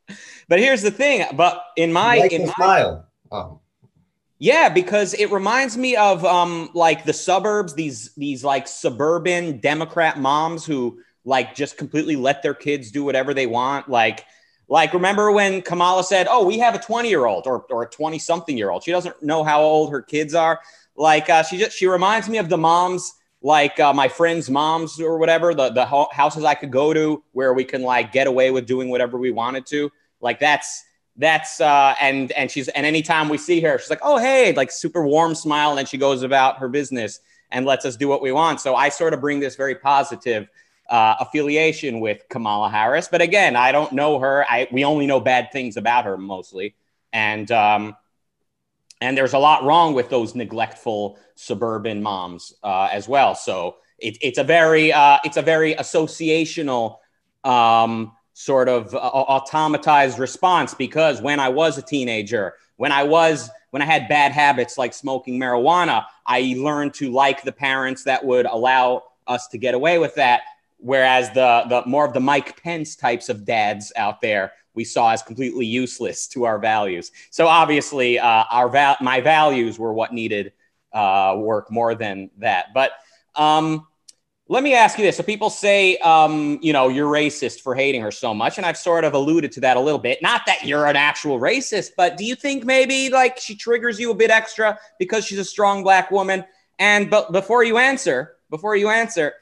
but 0.49 0.59
here's 0.59 0.83
the 0.83 0.91
thing. 0.91 1.25
But 1.35 1.63
in 1.77 1.93
my 1.93 2.19
like 2.19 2.33
in 2.33 2.47
my, 2.47 2.53
smile. 2.55 3.07
Oh. 3.31 3.61
Yeah, 4.39 4.69
because 4.69 5.15
it 5.15 5.31
reminds 5.31 5.77
me 5.77 5.97
of 5.97 6.25
um 6.25 6.71
like 6.75 7.05
the 7.05 7.13
suburbs. 7.13 7.75
These 7.75 8.15
these 8.15 8.43
like 8.43 8.67
suburban 8.67 9.61
Democrat 9.61 10.19
moms 10.19 10.65
who 10.65 10.99
like 11.25 11.55
just 11.55 11.77
completely 11.77 12.17
let 12.17 12.43
their 12.43 12.55
kids 12.55 12.91
do 12.91 13.05
whatever 13.05 13.35
they 13.35 13.47
want. 13.47 13.89
Like, 13.89 14.25
like 14.69 14.93
remember 14.93 15.31
when 15.31 15.63
Kamala 15.63 16.03
said, 16.03 16.27
"Oh, 16.29 16.45
we 16.45 16.59
have 16.59 16.75
a 16.75 16.79
20 16.79 17.09
year 17.09 17.27
old 17.27 17.47
or 17.47 17.65
or 17.71 17.85
a 17.85 17.89
20 17.89 18.19
something 18.19 18.57
year 18.57 18.71
old." 18.71 18.83
She 18.83 18.91
doesn't 18.91 19.23
know 19.23 19.45
how 19.45 19.63
old 19.63 19.91
her 19.91 20.03
kids 20.03 20.35
are. 20.35 20.61
Like, 20.97 21.31
uh, 21.31 21.43
she 21.43 21.59
just 21.59 21.77
she 21.77 21.87
reminds 21.87 22.29
me 22.29 22.39
of 22.39 22.49
the 22.49 22.57
moms, 22.57 23.13
like 23.43 23.79
uh, 23.79 23.93
my 23.93 24.09
friends' 24.09 24.51
moms 24.51 25.01
or 25.01 25.19
whatever, 25.19 25.55
the 25.55 25.71
the 25.71 25.87
houses 25.87 26.45
I 26.45 26.55
could 26.55 26.73
go 26.73 26.93
to 26.93 27.23
where 27.33 27.55
we 27.55 27.65
can 27.65 27.83
like 27.83 28.13
get 28.13 28.27
away 28.27 28.51
with 28.51 28.67
doing 28.67 28.89
whatever 28.89 29.19
we 29.19 29.31
wanted 29.31 29.67
to. 29.67 29.91
Like 30.21 30.41
that's 30.41 30.85
that's 31.19 31.61
uh 31.61 31.95
and 32.01 32.33
and 32.33 32.51
she's 32.51 32.69
and 32.69 32.85
anytime 32.85 33.29
we 33.29 33.39
see 33.39 33.61
her 33.61 33.79
she's 33.79 33.91
like 33.91 34.01
oh 34.03 34.19
hey 34.19 34.53
like 34.53 34.71
super 34.71 35.07
warm 35.07 35.35
smile 35.35 35.71
and 35.71 35.79
then 35.79 35.87
she 35.87 35.97
goes 35.97 36.23
about 36.23 36.59
her 36.59 36.69
business 36.69 37.21
and 37.51 37.65
lets 37.65 37.85
us 37.85 37.97
do 37.97 38.07
what 38.07 38.21
we 38.21 38.33
want 38.33 38.61
so 38.61 38.75
i 38.75 38.89
sort 38.89 39.15
of 39.15 39.21
bring 39.21 39.41
this 39.41 39.57
very 39.57 39.75
positive 39.75 40.47
uh, 40.89 41.17
affiliation 41.21 42.01
with 42.01 42.25
Kamala 42.29 42.69
Harris. 42.69 43.09
But 43.09 43.23
again, 43.23 43.57
I 43.57 43.73
don't 43.73 43.93
know 43.93 44.19
her. 44.19 44.45
I 44.49 44.69
we 44.71 44.85
only 44.85 45.07
know 45.07 45.21
bad 45.21 45.53
things 45.53 45.77
about 45.77 46.05
her 46.05 46.17
mostly, 46.17 46.75
and 47.13 47.51
um, 47.51 47.97
and 49.01 49.17
there's 49.17 49.35
a 49.35 49.39
lot 49.39 49.65
wrong 49.65 49.95
with 49.95 50.09
those 50.09 50.35
neglectful 50.35 51.19
suburban 51.35 52.03
moms 52.03 52.55
uh, 52.63 52.89
as 52.93 53.09
well. 53.09 53.35
So 53.35 53.77
it, 53.99 54.19
it's 54.21 54.39
a 54.39 54.45
very 54.45 54.93
uh, 54.93 55.19
it's 55.25 55.37
a 55.37 55.43
very 55.43 55.75
associational 55.75 56.99
um, 57.45 58.13
sort 58.33 58.69
of 58.69 58.95
uh, 58.95 59.25
automatized 59.29 60.19
response 60.19 60.75
because 60.75 61.21
when 61.21 61.41
I 61.41 61.49
was 61.49 61.79
a 61.79 61.83
teenager, 61.83 62.55
when 62.77 62.93
I 62.93 63.03
was 63.05 63.51
when 63.71 63.83
I 63.83 63.87
had 63.87 64.09
bad 64.09 64.33
habits 64.33 64.79
like 64.79 64.95
smoking 64.95 65.39
marijuana, 65.39 66.07
I 66.25 66.55
learned 66.57 66.95
to 66.95 67.11
like 67.11 67.43
the 67.43 67.53
parents 67.53 68.05
that 68.05 68.25
would 68.25 68.47
allow 68.47 69.05
us 69.27 69.49
to 69.49 69.59
get 69.59 69.75
away 69.75 69.99
with 69.99 70.15
that 70.15 70.43
Whereas 70.93 71.25
the 71.39 71.51
the 71.73 71.83
more 71.95 72.07
of 72.09 72.13
the 72.13 72.25
Mike 72.33 72.51
Pence 72.63 72.91
types 72.97 73.27
of 73.29 73.45
dads 73.45 73.93
out 73.97 74.21
there 74.21 74.53
we 74.79 74.85
saw 74.85 75.05
as 75.15 75.23
completely 75.23 75.67
useless 75.83 76.29
to 76.29 76.45
our 76.49 76.59
values. 76.61 77.11
So 77.31 77.43
obviously, 77.49 78.11
uh, 78.19 78.45
our 78.59 78.69
val- 78.69 79.01
my 79.01 79.19
values 79.23 79.79
were 79.83 79.95
what 80.01 80.11
needed 80.13 80.53
uh, 80.93 81.33
work 81.51 81.71
more 81.71 81.95
than 81.97 82.31
that. 82.39 82.65
But 82.75 82.91
um, 83.35 83.87
Let 84.49 84.63
me 84.63 84.75
ask 84.75 84.97
you 84.97 85.05
this. 85.05 85.17
So 85.17 85.25
people 85.25 85.51
say, 85.51 85.97
um, 85.99 86.61
you 86.63 86.73
know, 86.73 86.89
you're 86.89 87.11
racist 87.11 87.63
for 87.63 87.75
hating 87.75 88.01
her 88.03 88.13
so 88.13 88.33
much. 88.33 88.59
And 88.59 88.67
I've 88.67 88.77
sort 88.77 89.03
of 89.03 89.13
alluded 89.13 89.51
to 89.53 89.61
that 89.63 89.77
a 89.77 89.81
little 89.81 89.99
bit. 89.99 90.23
Not 90.23 90.43
that 90.47 90.65
you're 90.65 90.87
an 90.87 90.95
actual 90.95 91.41
racist, 91.41 91.91
but 91.97 92.17
do 92.17 92.25
you 92.25 92.37
think 92.37 92.65
maybe 92.65 93.11
like 93.11 93.39
she 93.39 93.57
triggers 93.57 93.99
you 93.99 94.13
a 94.13 94.15
bit 94.15 94.31
extra 94.31 94.79
because 95.01 95.27
she's 95.27 95.41
a 95.41 95.45
strong 95.45 95.83
black 95.83 96.13
woman? 96.13 96.45
And 96.79 97.11
but 97.11 97.33
before 97.33 97.65
you 97.65 97.79
answer, 97.79 98.37
before 98.49 98.77
you 98.77 98.89
answer, 98.89 99.35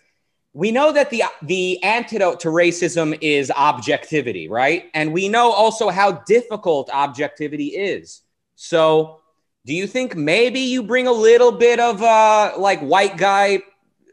we 0.54 0.70
know 0.70 0.92
that 0.92 1.10
the 1.10 1.24
the 1.42 1.82
antidote 1.82 2.40
to 2.40 2.48
racism 2.48 3.18
is 3.20 3.50
objectivity, 3.50 4.48
right? 4.48 4.88
And 4.94 5.12
we 5.12 5.28
know 5.28 5.52
also 5.52 5.90
how 5.90 6.12
difficult 6.12 6.88
objectivity 6.90 7.66
is. 7.66 8.22
So, 8.54 9.20
do 9.66 9.74
you 9.74 9.88
think 9.88 10.14
maybe 10.14 10.60
you 10.60 10.84
bring 10.84 11.08
a 11.08 11.12
little 11.12 11.52
bit 11.52 11.80
of 11.80 12.00
uh 12.00 12.52
like 12.56 12.80
white 12.80 13.18
guy 13.18 13.62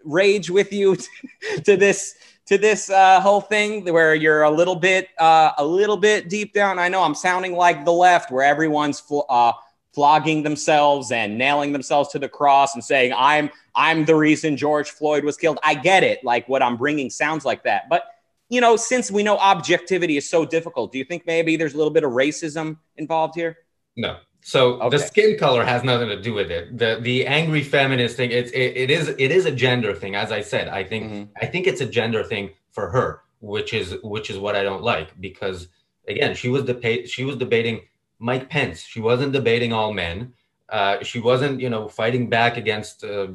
rage 0.03 0.49
with 0.49 0.73
you 0.73 0.97
to 1.63 1.77
this 1.77 2.15
to 2.47 2.57
this 2.57 2.89
uh, 2.89 3.21
whole 3.21 3.39
thing 3.39 3.85
where 3.85 4.15
you're 4.15 4.41
a 4.41 4.49
little 4.49 4.75
bit 4.75 5.09
uh, 5.19 5.51
a 5.59 5.65
little 5.65 5.95
bit 5.95 6.27
deep 6.27 6.53
down. 6.53 6.79
I 6.79 6.89
know 6.89 7.03
I'm 7.03 7.15
sounding 7.15 7.53
like 7.53 7.85
the 7.85 7.93
left, 7.93 8.31
where 8.31 8.43
everyone's 8.43 8.99
fl- 8.99 9.21
uh, 9.29 9.53
flogging 9.93 10.43
themselves 10.43 11.11
and 11.11 11.37
nailing 11.37 11.73
themselves 11.73 12.09
to 12.09 12.19
the 12.19 12.29
cross 12.29 12.73
and 12.75 12.83
saying 12.83 13.13
I'm 13.15 13.49
I'm 13.75 14.05
the 14.05 14.15
reason 14.15 14.57
George 14.57 14.89
Floyd 14.89 15.23
was 15.23 15.37
killed. 15.37 15.59
I 15.63 15.75
get 15.75 16.03
it. 16.03 16.23
Like 16.23 16.47
what 16.47 16.61
I'm 16.61 16.77
bringing 16.77 17.09
sounds 17.09 17.45
like 17.45 17.63
that, 17.63 17.89
but 17.89 18.03
you 18.49 18.59
know, 18.59 18.75
since 18.75 19.09
we 19.09 19.23
know 19.23 19.37
objectivity 19.37 20.17
is 20.17 20.29
so 20.29 20.43
difficult, 20.43 20.91
do 20.91 20.97
you 20.97 21.05
think 21.05 21.25
maybe 21.25 21.55
there's 21.55 21.73
a 21.73 21.77
little 21.77 21.93
bit 21.93 22.03
of 22.03 22.11
racism 22.11 22.77
involved 22.97 23.33
here? 23.35 23.57
No, 23.95 24.17
so 24.41 24.81
okay. 24.81 24.97
the 24.97 25.03
skin 25.03 25.37
color 25.37 25.63
has 25.63 25.83
nothing 25.83 26.09
to 26.09 26.19
do 26.19 26.33
with 26.33 26.51
it. 26.51 26.77
The 26.77 26.99
the 27.01 27.27
angry 27.27 27.63
feminist 27.63 28.17
thing, 28.17 28.31
it's 28.31 28.51
it, 28.51 28.75
it 28.75 28.91
is 28.91 29.09
it 29.09 29.31
is 29.31 29.45
a 29.45 29.51
gender 29.51 29.93
thing. 29.93 30.15
As 30.15 30.31
I 30.31 30.41
said, 30.41 30.67
I 30.67 30.83
think 30.83 31.11
mm-hmm. 31.11 31.31
I 31.41 31.45
think 31.45 31.67
it's 31.67 31.81
a 31.81 31.85
gender 31.85 32.23
thing 32.23 32.51
for 32.71 32.89
her, 32.89 33.21
which 33.39 33.73
is 33.73 33.95
which 34.03 34.29
is 34.29 34.39
what 34.39 34.55
I 34.55 34.63
don't 34.63 34.83
like 34.83 35.19
because 35.21 35.67
again, 36.07 36.35
she 36.35 36.49
was 36.49 36.63
debate 36.63 37.09
she 37.09 37.23
was 37.23 37.35
debating 37.35 37.81
Mike 38.21 38.49
Pence. 38.49 38.81
She 38.83 39.01
wasn't 39.01 39.33
debating 39.33 39.73
all 39.73 39.91
men. 39.91 40.33
Uh, 40.69 41.03
she 41.03 41.19
wasn't 41.19 41.59
you 41.59 41.69
know 41.69 41.87
fighting 41.87 42.29
back 42.29 42.55
against 42.55 43.03
uh, 43.03 43.27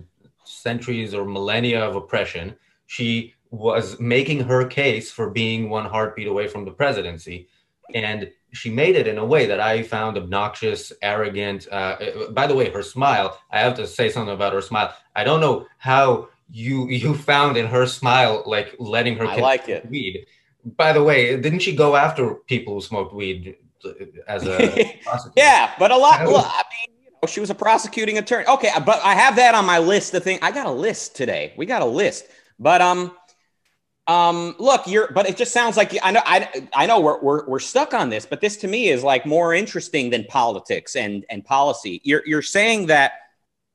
centuries 0.45 1.12
or 1.12 1.26
millennia 1.26 1.85
of 1.85 1.97
oppression. 1.97 2.55
She 2.87 3.35
was 3.50 3.99
making 4.00 4.40
her 4.45 4.66
case 4.66 5.11
for 5.11 5.31
being 5.31 5.69
one 5.69 5.87
heartbeat 5.87 6.28
away 6.28 6.47
from 6.47 6.64
the 6.64 6.71
presidency, 6.71 7.49
and 7.95 8.31
she 8.52 8.71
made 8.71 8.97
it 8.97 9.07
in 9.07 9.19
a 9.19 9.25
way 9.25 9.47
that 9.47 9.61
I 9.61 9.83
found 9.83 10.16
obnoxious, 10.16 10.93
arrogant. 11.02 11.66
Uh, 11.71 11.97
by 12.31 12.47
the 12.47 12.55
way, 12.55 12.71
her 12.71 12.83
smile. 12.83 13.38
I 13.50 13.59
have 13.59 13.75
to 13.75 13.87
say 13.87 14.09
something 14.09 14.35
about 14.35 14.55
her 14.55 14.62
smile. 14.62 14.95
I 15.14 15.25
don't 15.25 15.40
know 15.40 15.66
how 15.78 16.28
you 16.49 16.88
you 16.88 17.14
found 17.14 17.57
in 17.57 17.66
her 17.66 17.87
smile 17.87 18.45
like 18.47 18.76
letting 18.78 19.16
her. 19.16 19.26
I 19.26 19.40
like 19.40 19.69
it. 19.69 19.90
Weed. 19.90 20.26
By 20.64 20.93
the 20.93 21.02
way, 21.02 21.37
didn't 21.37 21.61
she 21.61 21.76
go 21.76 21.97
after 21.97 22.37
people 22.47 22.75
who 22.75 22.81
smoked 22.81 23.14
weed 23.14 23.57
as 24.28 24.47
a 24.47 24.95
yeah, 25.37 25.73
but 25.78 25.90
a 25.90 25.97
lot. 25.97 26.26
Well, 26.26 26.37
I 26.47 26.62
mean, 26.87 26.97
you 27.04 27.11
know, 27.11 27.26
she 27.28 27.40
was 27.40 27.50
a 27.50 27.54
prosecuting 27.54 28.18
attorney. 28.18 28.47
Okay, 28.47 28.71
but 28.85 29.00
I 29.02 29.14
have 29.14 29.37
that 29.37 29.54
on 29.54 29.64
my 29.64 29.78
list. 29.78 30.12
The 30.12 30.21
thing 30.21 30.38
I 30.42 30.50
got 30.50 30.66
a 30.66 30.73
list 30.73 31.16
today. 31.16 31.54
We 31.56 31.66
got 31.66 31.83
a 31.83 31.87
list, 31.87 32.26
but 32.59 32.80
um 32.80 33.12
um, 34.06 34.54
look, 34.59 34.87
you're, 34.87 35.11
but 35.11 35.28
it 35.28 35.37
just 35.37 35.52
sounds 35.52 35.76
like 35.76 35.97
I 36.02 36.12
know, 36.12 36.23
I, 36.25 36.68
I 36.75 36.87
know 36.87 37.00
we're, 37.00 37.21
we're, 37.21 37.47
we're 37.47 37.59
stuck 37.59 37.92
on 37.92 38.09
this, 38.09 38.25
but 38.25 38.40
this 38.40 38.56
to 38.59 38.68
me 38.68 38.88
is 38.88 39.02
like 39.02 39.26
more 39.26 39.52
interesting 39.52 40.11
than 40.11 40.25
politics 40.25 40.95
and, 40.95 41.25
and 41.28 41.45
policy. 41.45 42.00
You're, 42.04 42.23
you're 42.25 42.42
saying 42.42 42.87
that, 42.87 43.12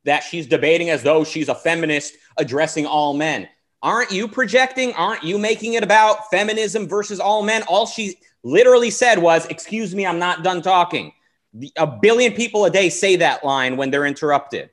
that 0.05 0.24
she's 0.24 0.48
debating 0.48 0.89
as 0.89 1.03
though 1.03 1.24
she's 1.24 1.50
a 1.50 1.55
feminist 1.55 2.15
addressing 2.38 2.86
all 2.86 3.13
men. 3.13 3.50
Aren't 3.84 4.12
you 4.12 4.27
projecting? 4.27 4.93
Aren't 4.93 5.24
you 5.24 5.38
making 5.38 5.74
it 5.74 5.84
about 5.84 6.29
feminism 6.29 6.88
versus 6.88 7.20
all 7.20 7.43
men? 7.43 7.63
All 7.63 7.86
she 7.86 8.17
literally 8.44 8.90
said 8.90 9.20
was, 9.20 9.46
Excuse 9.48 9.96
me, 9.96 10.06
I'm 10.06 10.20
not 10.20 10.44
done 10.44 10.62
talking. 10.62 11.14
A 11.78 11.88
billion 11.88 12.34
people 12.34 12.66
a 12.66 12.70
day 12.70 12.90
say 12.90 13.18
that 13.18 13.44
line 13.44 13.78
when 13.78 13.92
they're 13.92 14.06
interrupted. 14.06 14.70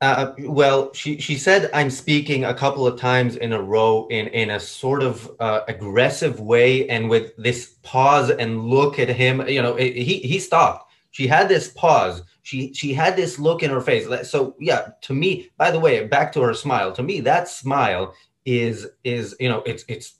Uh, 0.00 0.32
well, 0.40 0.92
she, 0.94 1.20
she 1.20 1.36
said 1.36 1.70
I'm 1.72 1.88
speaking 1.88 2.44
a 2.44 2.54
couple 2.54 2.86
of 2.86 2.98
times 2.98 3.36
in 3.36 3.52
a 3.52 3.62
row 3.62 4.08
in, 4.10 4.26
in 4.28 4.50
a 4.50 4.58
sort 4.58 5.00
of 5.00 5.30
uh, 5.38 5.60
aggressive 5.68 6.40
way 6.40 6.88
and 6.88 7.08
with 7.08 7.36
this 7.36 7.76
pause 7.84 8.30
and 8.30 8.64
look 8.64 8.98
at 8.98 9.08
him. 9.08 9.46
You 9.46 9.62
know, 9.62 9.76
it, 9.76 9.94
he, 9.94 10.18
he 10.18 10.40
stopped. 10.40 10.90
She 11.12 11.28
had 11.28 11.48
this 11.48 11.68
pause. 11.68 12.22
She 12.42 12.74
she 12.74 12.92
had 12.92 13.14
this 13.14 13.38
look 13.38 13.62
in 13.62 13.70
her 13.70 13.80
face. 13.80 14.08
So 14.28 14.56
yeah, 14.58 14.88
to 15.02 15.14
me, 15.14 15.50
by 15.56 15.70
the 15.70 15.78
way, 15.78 16.04
back 16.06 16.32
to 16.32 16.40
her 16.40 16.54
smile. 16.54 16.90
To 16.92 17.02
me, 17.02 17.20
that 17.20 17.46
smile 17.46 18.12
is 18.44 18.88
is 19.04 19.36
you 19.38 19.48
know 19.48 19.62
it's 19.64 19.84
it's 19.86 20.18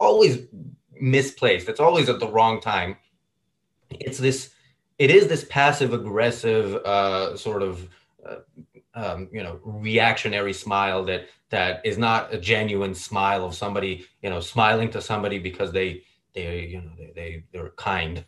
always 0.00 0.46
misplaced. 1.00 1.68
It's 1.68 1.80
always 1.80 2.08
at 2.08 2.20
the 2.20 2.28
wrong 2.28 2.60
time. 2.60 2.96
It's 3.90 4.18
this. 4.18 4.50
It 4.98 5.10
is 5.10 5.26
this 5.26 5.44
passive 5.48 5.92
aggressive 5.92 6.74
uh, 6.76 7.36
sort 7.36 7.62
of. 7.62 7.88
Uh, 8.24 8.36
um, 8.94 9.28
you 9.32 9.42
know 9.42 9.58
reactionary 9.64 10.52
smile 10.52 11.04
that 11.04 11.26
that 11.50 11.80
is 11.84 11.98
not 11.98 12.32
a 12.32 12.38
genuine 12.38 12.94
smile 12.94 13.44
of 13.44 13.54
somebody 13.54 14.04
you 14.22 14.30
know 14.30 14.40
smiling 14.40 14.90
to 14.90 15.00
somebody 15.00 15.38
because 15.38 15.72
they 15.72 16.02
they 16.34 16.66
you 16.66 16.80
know 16.80 16.90
they, 16.98 17.12
they 17.14 17.44
they're 17.52 17.70
kind 17.70 18.24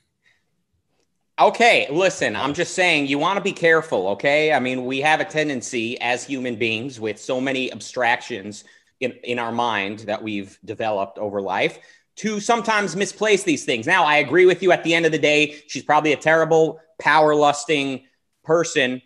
okay 1.38 1.86
listen 1.90 2.36
i'm 2.36 2.54
just 2.54 2.74
saying 2.74 3.06
you 3.06 3.18
want 3.18 3.36
to 3.36 3.42
be 3.42 3.52
careful 3.52 4.08
okay 4.08 4.52
i 4.52 4.60
mean 4.60 4.86
we 4.86 5.00
have 5.00 5.20
a 5.20 5.24
tendency 5.24 6.00
as 6.00 6.24
human 6.24 6.56
beings 6.56 7.00
with 7.00 7.20
so 7.20 7.40
many 7.40 7.72
abstractions 7.72 8.64
in, 9.00 9.12
in 9.24 9.38
our 9.38 9.52
mind 9.52 10.00
that 10.00 10.22
we've 10.22 10.58
developed 10.64 11.18
over 11.18 11.42
life 11.42 11.78
to 12.16 12.40
sometimes 12.40 12.94
misplace 12.96 13.42
these 13.42 13.64
things 13.64 13.86
now 13.86 14.04
i 14.04 14.16
agree 14.16 14.46
with 14.46 14.62
you 14.62 14.72
at 14.72 14.84
the 14.84 14.94
end 14.94 15.06
of 15.06 15.12
the 15.12 15.18
day 15.18 15.56
she's 15.66 15.82
probably 15.82 16.12
a 16.12 16.16
terrible 16.16 16.80
power 16.98 17.34
lusting 17.34 18.04
person 18.44 19.00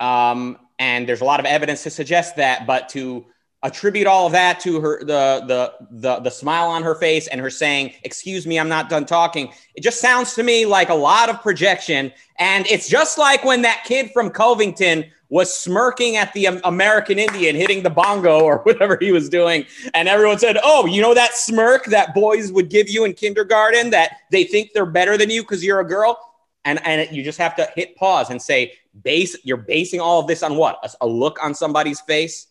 um, 0.00 0.58
and 0.78 1.08
there's 1.08 1.20
a 1.20 1.24
lot 1.24 1.40
of 1.40 1.46
evidence 1.46 1.82
to 1.84 1.90
suggest 1.90 2.36
that. 2.36 2.66
But 2.66 2.88
to 2.90 3.26
attribute 3.62 4.06
all 4.06 4.26
of 4.26 4.32
that 4.32 4.60
to 4.60 4.80
her, 4.80 5.00
the 5.00 5.42
the 5.46 5.72
the 5.90 6.20
the 6.20 6.30
smile 6.30 6.68
on 6.68 6.82
her 6.82 6.94
face 6.94 7.28
and 7.28 7.40
her 7.40 7.50
saying, 7.50 7.94
"Excuse 8.02 8.46
me, 8.46 8.58
I'm 8.58 8.68
not 8.68 8.88
done 8.88 9.06
talking," 9.06 9.52
it 9.74 9.82
just 9.82 10.00
sounds 10.00 10.34
to 10.34 10.42
me 10.42 10.66
like 10.66 10.90
a 10.90 10.94
lot 10.94 11.28
of 11.28 11.40
projection. 11.42 12.12
And 12.38 12.66
it's 12.66 12.88
just 12.88 13.18
like 13.18 13.44
when 13.44 13.62
that 13.62 13.84
kid 13.84 14.10
from 14.12 14.30
Covington 14.30 15.06
was 15.28 15.52
smirking 15.52 16.16
at 16.16 16.32
the 16.32 16.46
American 16.64 17.18
Indian 17.18 17.56
hitting 17.56 17.82
the 17.82 17.90
bongo 17.90 18.40
or 18.40 18.58
whatever 18.64 18.96
he 19.00 19.12
was 19.12 19.28
doing. 19.28 19.66
And 19.94 20.08
everyone 20.08 20.38
said, 20.38 20.58
Oh, 20.62 20.86
you 20.86 21.02
know 21.02 21.14
that 21.14 21.34
smirk 21.34 21.86
that 21.86 22.14
boys 22.14 22.52
would 22.52 22.70
give 22.70 22.88
you 22.88 23.04
in 23.04 23.12
kindergarten 23.12 23.90
that 23.90 24.18
they 24.30 24.44
think 24.44 24.72
they're 24.72 24.86
better 24.86 25.16
than 25.16 25.30
you 25.30 25.42
because 25.42 25.64
you're 25.64 25.80
a 25.80 25.86
girl? 25.86 26.18
And, 26.64 26.84
and 26.84 27.14
you 27.14 27.22
just 27.22 27.38
have 27.38 27.54
to 27.56 27.68
hit 27.76 27.94
pause 27.94 28.30
and 28.30 28.42
say, 28.42 28.72
base 29.02 29.36
you're 29.44 29.56
basing 29.56 30.00
all 30.00 30.20
of 30.20 30.26
this 30.26 30.42
on 30.42 30.56
what 30.56 30.78
a, 30.82 31.04
a, 31.04 31.06
look 31.06 31.42
on 31.42 31.54
somebody's 31.54 32.00
face 32.02 32.46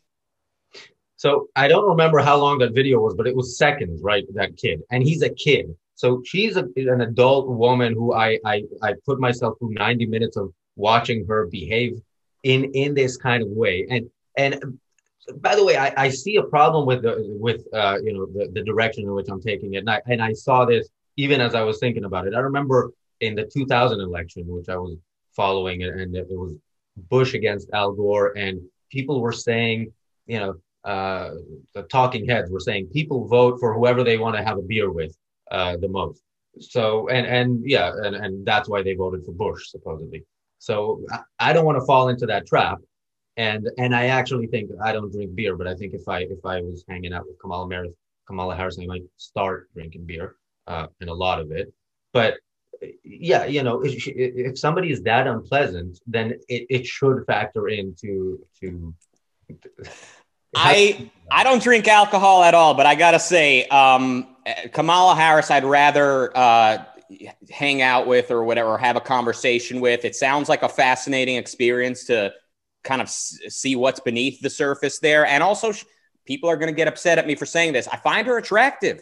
so 1.15 1.48
i 1.55 1.67
don't 1.67 1.88
remember 1.88 2.20
how 2.20 2.38
long 2.38 2.58
that 2.60 2.74
video 2.74 3.00
was 3.00 3.15
but 3.15 3.27
it 3.27 3.36
was 3.36 3.58
seconds 3.58 4.01
right 4.03 4.25
that 4.34 4.55
kid 4.58 4.82
and 4.91 5.03
he's 5.03 5.22
a 5.22 5.29
kid 5.29 5.75
so 5.96 6.22
she's 6.25 6.58
a, 6.58 6.65
an 6.75 7.01
adult 7.01 7.48
woman 7.48 7.94
who 7.94 8.13
I, 8.13 8.38
I 8.46 8.63
i 8.82 8.94
put 9.05 9.20
myself 9.20 9.58
through 9.60 9.74
90 9.74 10.05
minutes 10.05 10.38
of 10.38 10.53
watching 10.75 11.25
her 11.27 11.48
behave 11.48 12.01
in 12.46 12.64
in 12.84 12.94
this 12.94 13.18
kind 13.18 13.44
of 13.44 13.50
way 13.50 13.86
and 13.90 14.10
and 14.38 14.80
by 15.38 15.56
the 15.56 15.66
way 15.66 15.75
i, 15.75 15.92
I 16.06 16.10
see 16.10 16.38
a 16.38 16.44
problem 16.44 16.86
with 16.86 17.02
the 17.02 17.14
with 17.46 17.62
uh 17.74 17.98
you 18.04 18.14
know 18.14 18.25
the, 18.28 18.52
the 18.54 18.64
direction 18.64 19.04
in 19.04 19.14
which 19.14 19.28
i'm 19.30 19.42
taking 19.42 19.74
it 19.74 19.80
and 19.80 19.90
I, 19.90 20.02
and 20.06 20.22
I 20.22 20.32
saw 20.34 20.66
this 20.66 20.88
even 21.18 21.42
as 21.42 21.54
i 21.56 21.62
was 21.62 21.80
thinking 21.80 22.06
about 22.06 22.28
it 22.28 22.34
i 22.34 22.40
remember 22.40 22.92
in 23.20 23.36
the 23.36 23.46
2000 23.46 24.00
election 24.00 24.44
which 24.48 24.70
i 24.70 24.78
was 24.78 24.98
following 25.36 25.84
and 25.84 26.16
it 26.16 26.28
was 26.30 26.58
Bush 26.96 27.34
against 27.34 27.70
Al 27.74 27.92
Gore, 27.92 28.38
and 28.38 28.62
people 28.90 29.22
were 29.22 29.32
saying, 29.32 29.92
you 30.28 30.40
know, 30.40 30.56
uh, 30.84 31.32
the 31.74 31.84
talking 31.84 32.28
heads 32.28 32.52
were 32.52 32.60
saying 32.60 32.88
people 32.88 33.28
vote 33.28 33.60
for 33.60 33.74
whoever 33.74 34.04
they 34.04 34.18
want 34.18 34.36
to 34.36 34.44
have 34.44 34.58
a 34.58 34.62
beer 34.62 34.92
with 34.92 35.16
uh, 35.52 35.78
the 35.78 35.88
most. 35.88 36.22
So 36.60 37.10
and 37.10 37.25
and 37.25 37.64
yeah, 37.66 37.92
and, 37.94 38.16
and 38.16 38.46
that's 38.46 38.70
why 38.70 38.82
they 38.82 38.94
voted 38.94 39.25
for 39.25 39.34
Bush 39.34 39.70
supposedly. 39.70 40.24
So 40.65 41.05
I, 41.39 41.53
don't 41.53 41.63
want 41.63 41.79
to 41.79 41.86
fall 41.86 42.10
into 42.10 42.25
that 42.25 42.48
trap. 42.48 42.79
And 43.38 43.69
and 43.77 43.95
I 43.95 44.07
actually 44.07 44.48
think 44.48 44.72
I 44.84 44.93
don't 44.93 45.12
drink 45.12 45.36
beer, 45.36 45.55
but 45.55 45.67
I 45.67 45.75
think 45.75 45.93
if 45.93 46.07
I 46.07 46.22
if 46.22 46.43
I 46.43 46.62
was 46.62 46.84
hanging 46.89 47.13
out 47.13 47.27
with 47.27 47.38
Kamala 47.38 47.72
Harris, 47.72 47.93
Kamala 48.25 48.55
Harris, 48.55 48.79
I 48.81 48.88
might 48.88 49.03
start 49.17 49.69
drinking 49.75 50.05
beer 50.05 50.38
uh, 50.65 50.88
and 51.01 51.10
a 51.12 51.13
lot 51.13 51.39
of 51.39 51.51
it. 51.51 51.72
But 52.13 52.38
yeah, 53.03 53.45
you 53.45 53.62
know, 53.62 53.81
if, 53.81 54.07
if 54.07 54.57
somebody 54.57 54.91
is 54.91 55.03
that 55.03 55.27
unpleasant, 55.27 56.00
then 56.07 56.31
it, 56.50 56.65
it 56.69 56.88
should 56.88 57.25
factor 57.27 57.67
into 57.67 58.39
to. 58.62 58.91
I 60.55 61.12
I 61.29 61.43
don't 61.43 61.62
drink 61.62 61.88
alcohol 61.88 62.43
at 62.43 62.55
all, 62.55 62.74
but 62.74 62.88
I 62.88 62.95
gotta 62.95 63.19
say, 63.19 63.67
um, 63.67 64.36
Kamala 64.72 65.13
Harris, 65.13 65.51
I'd 65.51 65.65
rather 65.65 66.36
uh, 66.36 66.86
hang 67.50 67.81
out 67.81 68.07
with 68.07 68.31
or 68.31 68.43
whatever, 68.43 68.77
have 68.77 68.95
a 68.95 69.01
conversation 69.01 69.79
with. 69.79 70.05
It 70.05 70.15
sounds 70.15 70.50
like 70.50 70.63
a 70.63 70.69
fascinating 70.69 71.38
experience 71.38 72.05
to 72.05 72.34
kind 72.84 73.01
of 73.01 73.10
see 73.10 73.75
what's 73.75 74.00
beneath 74.00 74.41
the 74.41 74.50
surface 74.50 75.00
there, 75.00 75.25
and 75.25 75.41
also 75.43 75.74
people 76.25 76.50
are 76.50 76.57
going 76.57 76.72
to 76.72 76.75
get 76.75 76.88
upset 76.88 77.17
at 77.17 77.27
me 77.27 77.36
for 77.36 77.45
saying 77.45 77.74
this. 77.74 77.88
I 77.88 77.98
find 77.98 78.27
her 78.27 78.38
attractive. 78.38 79.01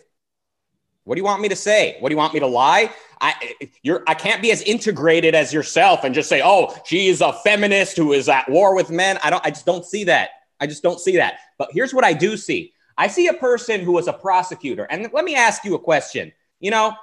What 1.05 1.15
do 1.15 1.19
you 1.19 1.25
want 1.25 1.41
me 1.41 1.49
to 1.49 1.55
say? 1.55 1.97
What 1.99 2.09
do 2.09 2.13
you 2.13 2.17
want 2.17 2.33
me 2.33 2.39
to 2.39 2.47
lie? 2.47 2.91
I 3.19 3.55
you're 3.81 4.03
I 4.07 4.13
can't 4.13 4.41
be 4.41 4.51
as 4.51 4.61
integrated 4.61 5.35
as 5.35 5.53
yourself 5.53 6.03
and 6.03 6.15
just 6.15 6.29
say, 6.29 6.41
"Oh, 6.43 6.75
she 6.85 7.07
is 7.07 7.21
a 7.21 7.33
feminist 7.33 7.97
who 7.97 8.13
is 8.13 8.29
at 8.29 8.49
war 8.49 8.75
with 8.75 8.89
men." 8.89 9.17
I 9.23 9.29
don't 9.29 9.45
I 9.45 9.49
just 9.49 9.65
don't 9.65 9.85
see 9.85 10.05
that. 10.05 10.29
I 10.59 10.67
just 10.67 10.83
don't 10.83 10.99
see 10.99 11.17
that. 11.17 11.39
But 11.57 11.69
here's 11.71 11.93
what 11.93 12.05
I 12.05 12.13
do 12.13 12.37
see. 12.37 12.73
I 12.97 13.07
see 13.07 13.27
a 13.27 13.33
person 13.33 13.81
who 13.81 13.91
was 13.91 14.07
a 14.07 14.13
prosecutor. 14.13 14.85
And 14.89 15.09
let 15.13 15.25
me 15.25 15.35
ask 15.35 15.65
you 15.65 15.75
a 15.75 15.79
question. 15.79 16.31
You 16.59 16.71
know, 16.71 16.93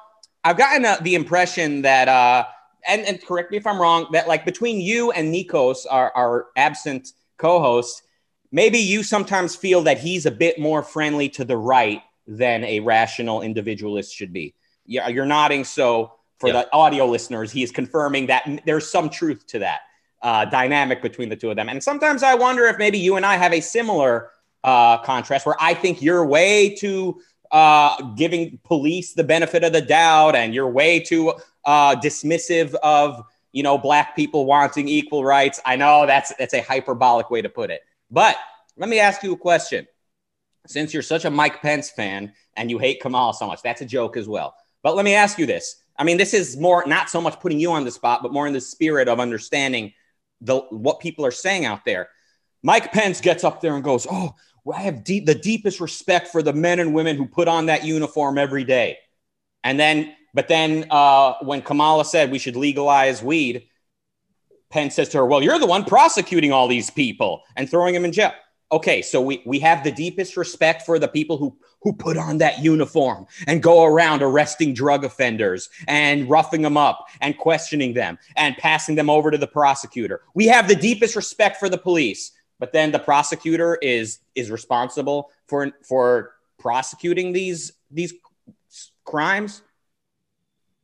I've 0.45 0.57
gotten 0.57 0.85
uh, 0.85 0.97
the 1.03 1.15
impression 1.15 1.83
that 1.83 2.09
uh 2.09 2.45
and, 2.87 3.03
and 3.03 3.25
correct 3.25 3.51
me 3.51 3.57
if 3.57 3.67
I'm 3.67 3.81
wrong, 3.81 4.07
that 4.13 4.29
like 4.29 4.45
between 4.45 4.81
you 4.81 5.11
and 5.11 5.35
Nikos, 5.35 5.87
our, 5.91 6.11
our 6.15 6.47
absent 6.57 7.13
co-host, 7.37 8.03
maybe 8.53 8.79
you 8.79 9.03
sometimes 9.03 9.55
feel 9.55 9.83
that 9.83 9.99
he's 9.99 10.27
a 10.27 10.31
bit 10.31 10.59
more 10.59 10.83
friendly 10.83 11.29
to 11.31 11.45
the 11.45 11.57
right 11.57 12.03
than 12.27 12.65
a 12.65 12.81
rational 12.81 13.43
individualist 13.43 14.15
should 14.15 14.33
be. 14.33 14.55
Yeah, 14.87 15.09
you're 15.09 15.27
nodding. 15.27 15.65
So 15.65 16.15
for 16.39 16.53
the 16.53 16.73
audio 16.73 17.07
listeners, 17.07 17.53
he 17.53 17.63
is 17.63 17.71
confirming 17.71 18.27
that 18.27 18.49
there's 18.65 18.91
some 18.91 19.11
truth 19.11 19.47
to 19.49 19.59
that 19.61 19.81
uh, 20.23 20.47
dynamic 20.47 21.03
between 21.03 21.29
the 21.29 21.37
two 21.37 21.51
of 21.51 21.57
them. 21.57 21.69
And 21.69 21.83
sometimes 21.83 22.23
I 22.23 22.35
wonder 22.35 22.65
if 22.67 22.79
maybe 22.79 22.99
you 22.99 23.17
and 23.17 23.27
I 23.27 23.37
have 23.37 23.53
a 23.53 23.61
similar 23.61 24.31
uh, 24.65 24.99
contrast 24.99 25.47
where 25.47 25.57
I 25.61 25.75
think 25.75 26.03
you're 26.03 26.25
way 26.25 26.75
too 26.75 27.21
uh, 27.51 28.01
giving 28.15 28.59
police 28.65 29.15
the 29.15 29.25
benefit 29.25 29.65
of 29.65 29.73
the 29.73 29.81
doubt 29.81 30.37
and 30.37 30.55
you're 30.55 30.71
way 30.71 31.01
too 31.01 31.35
uh, 31.65 31.97
dismissive 31.97 32.75
of 32.83 33.25
you 33.53 33.63
know 33.63 33.77
black 33.77 34.15
people 34.15 34.47
wanting 34.47 34.89
equal 34.89 35.25
rights. 35.25 35.61
I 35.65 35.77
know 35.77 36.07
that's 36.07 36.33
that's 36.39 36.55
a 36.55 36.61
hyperbolic 36.61 37.31
way 37.31 37.43
to 37.43 37.49
put 37.49 37.71
it, 37.71 37.83
but 38.11 38.37
let 38.77 38.89
me 38.89 38.99
ask 38.99 39.23
you 39.23 39.33
a 39.33 39.37
question 39.37 39.87
since 40.67 40.93
you're 40.93 41.03
such 41.03 41.25
a 41.25 41.31
Mike 41.31 41.61
Pence 41.63 41.91
fan 41.91 42.33
and 42.57 42.71
you 42.71 42.79
hate 42.79 43.01
Kamala 43.01 43.35
so 43.35 43.47
much, 43.47 43.63
that's 43.63 43.81
a 43.81 43.87
joke 43.87 44.17
as 44.17 44.29
well. 44.29 44.55
But 44.83 44.97
let 44.97 45.05
me 45.05 45.15
ask 45.15 45.39
you 45.39 45.47
this. 45.47 45.77
I 45.99 46.05
mean, 46.05 46.17
this 46.17 46.33
is 46.33 46.57
more 46.57 46.85
not 46.87 47.11
so 47.11 47.21
much 47.21 47.41
putting 47.41 47.61
you 47.61 47.73
on 47.73 47.85
the 47.85 47.91
spot, 47.91 48.23
but 48.23 48.33
more 48.33 48.47
in 48.47 48.53
the 48.53 48.61
spirit 48.61 49.09
of 49.09 49.21
understanding 49.21 49.93
the 50.41 50.61
what 50.71 51.01
people 51.01 51.27
are 51.27 51.31
saying 51.31 51.67
out 51.67 51.85
there. 51.85 52.09
Mike 52.63 52.93
Pence 52.93 53.21
gets 53.21 53.45
up 53.45 53.61
there 53.61 53.75
and 53.75 53.85
goes, 53.85 54.07
"Oh, 54.11 54.35
I 54.73 54.81
have 54.83 55.05
deep, 55.05 55.27
the 55.27 55.35
deepest 55.35 55.81
respect 55.81 56.29
for 56.29 56.43
the 56.43 56.53
men 56.53 56.81
and 56.81 56.95
women 56.95 57.17
who 57.17 57.27
put 57.27 57.49
on 57.49 57.67
that 57.67 57.85
uniform 57.85 58.39
every 58.39 58.65
day." 58.65 58.99
And 59.65 59.79
then, 59.79 60.15
but 60.35 60.49
then, 60.49 60.87
uh, 60.91 61.35
when 61.43 61.63
Kamala 61.63 62.05
said 62.05 62.31
we 62.31 62.39
should 62.39 62.57
legalize 62.57 63.23
weed, 63.23 63.67
Pence 64.71 64.95
says 64.95 65.09
to 65.11 65.19
her, 65.19 65.27
"Well, 65.27 65.43
you're 65.43 65.59
the 65.59 65.67
one 65.67 65.85
prosecuting 65.85 66.53
all 66.53 66.69
these 66.69 66.91
people 66.91 67.43
and 67.57 67.69
throwing 67.69 67.95
them 67.95 68.05
in 68.05 68.13
jail." 68.13 68.33
okay, 68.73 69.03
so 69.03 69.21
we, 69.21 69.43
we 69.45 69.59
have 69.59 69.83
the 69.83 69.91
deepest 69.91 70.37
respect 70.37 70.83
for 70.83 70.99
the 70.99 71.09
people 71.09 71.37
who, 71.37 71.57
who 71.83 71.93
put 71.93 72.17
on 72.17 72.39
that 72.39 72.61
uniform 72.61 73.27
and 73.47 73.63
go 73.63 73.85
around 73.85 74.23
arresting 74.23 74.75
drug 74.75 75.05
offenders 75.05 75.69
and 75.89 76.29
roughing 76.29 76.63
them 76.63 76.77
up 76.77 77.07
and 77.21 77.37
questioning 77.37 77.95
them 77.95 78.19
and 78.37 78.57
passing 78.59 78.95
them 78.95 79.11
over 79.11 79.31
to 79.31 79.39
the 79.39 79.47
prosecutor. 79.47 80.23
We 80.35 80.47
have 80.47 80.69
the 80.69 80.77
deepest 80.77 81.17
respect 81.17 81.57
for 81.57 81.69
the 81.69 81.79
police, 81.79 82.33
but 82.61 82.73
then 82.73 82.93
the 82.93 82.99
prosecutor 83.01 83.77
is 83.83 84.21
is 84.37 84.51
responsible 84.51 85.31
for 85.49 85.73
for 85.83 86.35
prosecuting 86.59 87.33
these 87.33 87.73
these 87.91 88.15
crimes. 89.05 89.63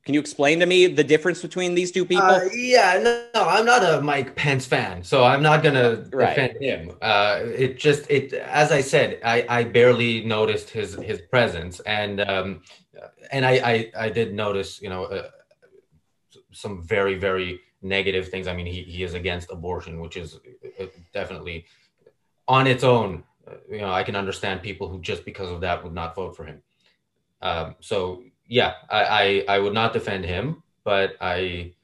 Can 0.04 0.14
you 0.14 0.20
explain 0.20 0.60
to 0.60 0.66
me 0.66 0.86
the 0.86 1.02
difference 1.02 1.42
between 1.42 1.74
these 1.74 1.90
two 1.90 2.04
people? 2.04 2.24
Uh, 2.24 2.44
yeah, 2.54 3.00
no, 3.02 3.26
no, 3.34 3.42
I'm 3.42 3.66
not 3.66 3.82
a 3.82 4.00
Mike 4.00 4.36
Pence 4.36 4.64
fan, 4.64 5.02
so 5.02 5.24
I'm 5.24 5.42
not 5.42 5.64
gonna 5.64 6.04
right. 6.12 6.28
defend 6.28 6.62
him. 6.62 6.92
Uh, 7.02 7.40
it 7.42 7.76
just 7.76 8.08
it 8.08 8.32
as 8.32 8.70
I 8.70 8.80
said, 8.80 9.20
I, 9.24 9.44
I 9.48 9.64
barely 9.64 10.24
noticed 10.24 10.70
his 10.70 10.94
his 10.94 11.20
presence, 11.22 11.80
and 11.80 12.20
um, 12.20 12.62
and 13.32 13.44
I, 13.44 13.52
I 13.52 13.90
I 14.06 14.08
did 14.08 14.32
notice, 14.32 14.80
you 14.80 14.88
know, 14.88 15.04
uh, 15.04 15.30
some 16.52 16.82
very 16.86 17.16
very 17.16 17.60
negative 17.88 18.28
things. 18.28 18.46
I 18.46 18.54
mean, 18.54 18.66
he 18.66 18.82
he 18.82 19.02
is 19.02 19.14
against 19.14 19.50
abortion, 19.50 20.00
which 20.00 20.16
is 20.16 20.38
uh, 20.80 20.86
definitely 21.12 21.66
on 22.48 22.66
its 22.66 22.84
own. 22.84 23.24
Uh, 23.46 23.54
you 23.70 23.78
know, 23.78 23.92
I 23.92 24.02
can 24.02 24.16
understand 24.16 24.62
people 24.62 24.88
who 24.88 25.00
just 25.00 25.24
because 25.24 25.50
of 25.50 25.60
that 25.60 25.82
would 25.84 25.94
not 25.94 26.14
vote 26.14 26.36
for 26.36 26.44
him. 26.44 26.62
Um, 27.42 27.76
so 27.80 28.22
yeah, 28.46 28.74
I, 28.90 29.44
I, 29.48 29.56
I 29.56 29.58
would 29.58 29.74
not 29.74 29.92
defend 29.92 30.24
him, 30.24 30.62
but 30.84 31.16
I, 31.20 31.74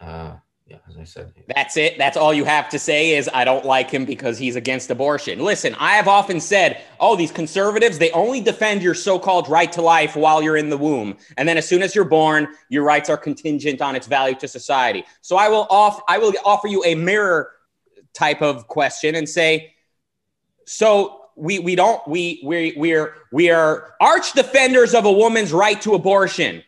uh, 0.00 0.36
yeah, 0.68 0.78
as 0.88 0.96
I 0.96 1.04
said, 1.04 1.32
that's 1.46 1.76
it. 1.76 1.96
That's 1.96 2.16
all 2.16 2.34
you 2.34 2.44
have 2.44 2.68
to 2.70 2.78
say 2.78 3.14
is 3.14 3.30
I 3.32 3.44
don't 3.44 3.64
like 3.64 3.88
him 3.88 4.04
because 4.04 4.36
he's 4.36 4.56
against 4.56 4.90
abortion. 4.90 5.38
Listen, 5.38 5.76
I 5.78 5.92
have 5.92 6.08
often 6.08 6.40
said, 6.40 6.82
oh, 6.98 7.14
these 7.14 7.30
conservatives, 7.30 7.98
they 7.98 8.10
only 8.10 8.40
defend 8.40 8.82
your 8.82 8.94
so-called 8.94 9.48
right 9.48 9.70
to 9.72 9.80
life 9.80 10.16
while 10.16 10.42
you're 10.42 10.56
in 10.56 10.68
the 10.68 10.76
womb. 10.76 11.18
And 11.36 11.48
then 11.48 11.56
as 11.56 11.68
soon 11.68 11.82
as 11.82 11.94
you're 11.94 12.04
born, 12.04 12.48
your 12.68 12.82
rights 12.82 13.08
are 13.08 13.16
contingent 13.16 13.80
on 13.80 13.94
its 13.94 14.08
value 14.08 14.34
to 14.36 14.48
society. 14.48 15.04
So 15.20 15.36
I 15.36 15.48
will 15.48 15.68
off 15.70 16.02
I 16.08 16.18
will 16.18 16.32
offer 16.44 16.66
you 16.66 16.82
a 16.84 16.96
mirror 16.96 17.52
type 18.12 18.42
of 18.42 18.66
question 18.66 19.14
and 19.14 19.28
say, 19.28 19.74
so 20.64 21.26
we 21.36 21.60
we 21.60 21.76
don't 21.76 22.06
we 22.08 22.42
we 22.44 22.74
we're 22.76 23.14
we 23.30 23.50
are 23.50 23.94
arch 24.00 24.32
defenders 24.32 24.94
of 24.94 25.04
a 25.04 25.12
woman's 25.12 25.52
right 25.52 25.80
to 25.82 25.94
abortion 25.94 26.64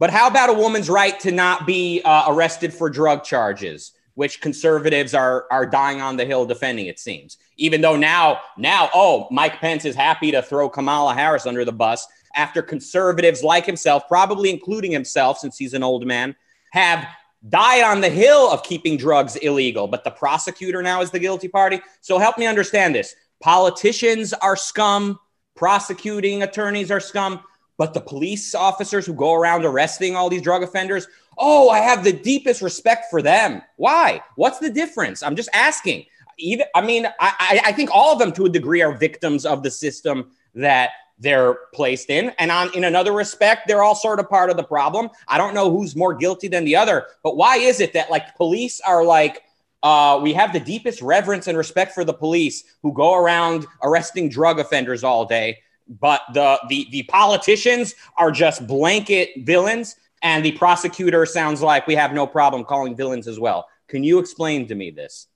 but 0.00 0.10
how 0.10 0.26
about 0.26 0.50
a 0.50 0.54
woman's 0.54 0.90
right 0.90 1.20
to 1.20 1.30
not 1.30 1.64
be 1.66 2.02
uh, 2.04 2.24
arrested 2.26 2.74
for 2.74 2.90
drug 2.90 3.22
charges 3.22 3.92
which 4.14 4.40
conservatives 4.40 5.14
are 5.14 5.46
are 5.52 5.64
dying 5.64 6.00
on 6.00 6.16
the 6.16 6.24
hill 6.24 6.44
defending 6.44 6.86
it 6.86 6.98
seems? 6.98 7.38
Even 7.56 7.80
though 7.80 7.96
now 7.96 8.40
now 8.58 8.90
oh 8.92 9.28
mike 9.30 9.60
pence 9.60 9.84
is 9.84 9.94
happy 9.94 10.32
to 10.32 10.42
throw 10.42 10.68
kamala 10.68 11.14
harris 11.14 11.46
under 11.46 11.64
the 11.64 11.72
bus 11.72 12.08
after 12.34 12.62
conservatives 12.62 13.44
like 13.44 13.64
himself 13.64 14.08
probably 14.08 14.50
including 14.50 14.90
himself 14.90 15.38
since 15.38 15.56
he's 15.56 15.74
an 15.74 15.84
old 15.84 16.04
man 16.04 16.34
have 16.72 17.06
died 17.48 17.82
on 17.82 18.00
the 18.00 18.10
hill 18.10 18.50
of 18.50 18.62
keeping 18.62 18.96
drugs 18.96 19.36
illegal. 19.36 19.86
But 19.86 20.04
the 20.04 20.10
prosecutor 20.10 20.82
now 20.82 21.00
is 21.00 21.10
the 21.10 21.18
guilty 21.18 21.48
party. 21.48 21.80
So 22.00 22.18
help 22.18 22.38
me 22.38 22.46
understand 22.46 22.94
this. 22.94 23.14
Politicians 23.40 24.32
are 24.34 24.56
scum, 24.56 25.18
prosecuting 25.56 26.42
attorneys 26.42 26.90
are 26.90 27.00
scum, 27.00 27.40
but 27.80 27.94
the 27.94 28.00
police 28.02 28.54
officers 28.54 29.06
who 29.06 29.14
go 29.14 29.32
around 29.32 29.64
arresting 29.64 30.14
all 30.14 30.28
these 30.28 30.42
drug 30.42 30.62
offenders, 30.62 31.08
oh, 31.38 31.70
I 31.70 31.78
have 31.78 32.04
the 32.04 32.12
deepest 32.12 32.60
respect 32.60 33.06
for 33.08 33.22
them. 33.22 33.62
Why? 33.76 34.22
What's 34.36 34.58
the 34.58 34.68
difference? 34.68 35.22
I'm 35.22 35.34
just 35.34 35.48
asking. 35.54 36.04
Even, 36.36 36.66
I 36.74 36.82
mean, 36.82 37.06
I, 37.18 37.62
I 37.64 37.72
think 37.72 37.88
all 37.90 38.12
of 38.12 38.18
them 38.18 38.32
to 38.32 38.44
a 38.44 38.50
degree 38.50 38.82
are 38.82 38.92
victims 38.92 39.46
of 39.46 39.62
the 39.62 39.70
system 39.70 40.30
that 40.54 40.90
they're 41.18 41.54
placed 41.72 42.10
in. 42.10 42.34
And 42.38 42.50
on 42.50 42.70
in 42.74 42.84
another 42.84 43.14
respect, 43.14 43.66
they're 43.66 43.82
all 43.82 43.94
sort 43.94 44.20
of 44.20 44.28
part 44.28 44.50
of 44.50 44.58
the 44.58 44.62
problem. 44.62 45.08
I 45.26 45.38
don't 45.38 45.54
know 45.54 45.70
who's 45.70 45.96
more 45.96 46.12
guilty 46.12 46.48
than 46.48 46.66
the 46.66 46.76
other, 46.76 47.06
but 47.22 47.38
why 47.38 47.56
is 47.56 47.80
it 47.80 47.94
that 47.94 48.10
like 48.10 48.36
police 48.36 48.82
are 48.82 49.06
like 49.06 49.42
uh, 49.82 50.20
we 50.22 50.34
have 50.34 50.52
the 50.52 50.60
deepest 50.60 51.00
reverence 51.00 51.46
and 51.46 51.56
respect 51.56 51.92
for 51.92 52.04
the 52.04 52.12
police 52.12 52.64
who 52.82 52.92
go 52.92 53.14
around 53.14 53.66
arresting 53.82 54.28
drug 54.28 54.60
offenders 54.60 55.02
all 55.02 55.24
day. 55.24 55.60
But 55.90 56.22
the, 56.32 56.60
the, 56.68 56.86
the 56.90 57.02
politicians 57.02 57.94
are 58.16 58.30
just 58.30 58.66
blanket 58.66 59.30
villains. 59.38 59.96
And 60.22 60.44
the 60.44 60.52
prosecutor 60.52 61.26
sounds 61.26 61.62
like 61.62 61.86
we 61.86 61.94
have 61.94 62.12
no 62.12 62.26
problem 62.26 62.64
calling 62.64 62.94
villains 62.94 63.26
as 63.26 63.40
well. 63.40 63.68
Can 63.88 64.04
you 64.04 64.18
explain 64.18 64.68
to 64.68 64.74
me 64.74 64.90
this? 64.90 65.26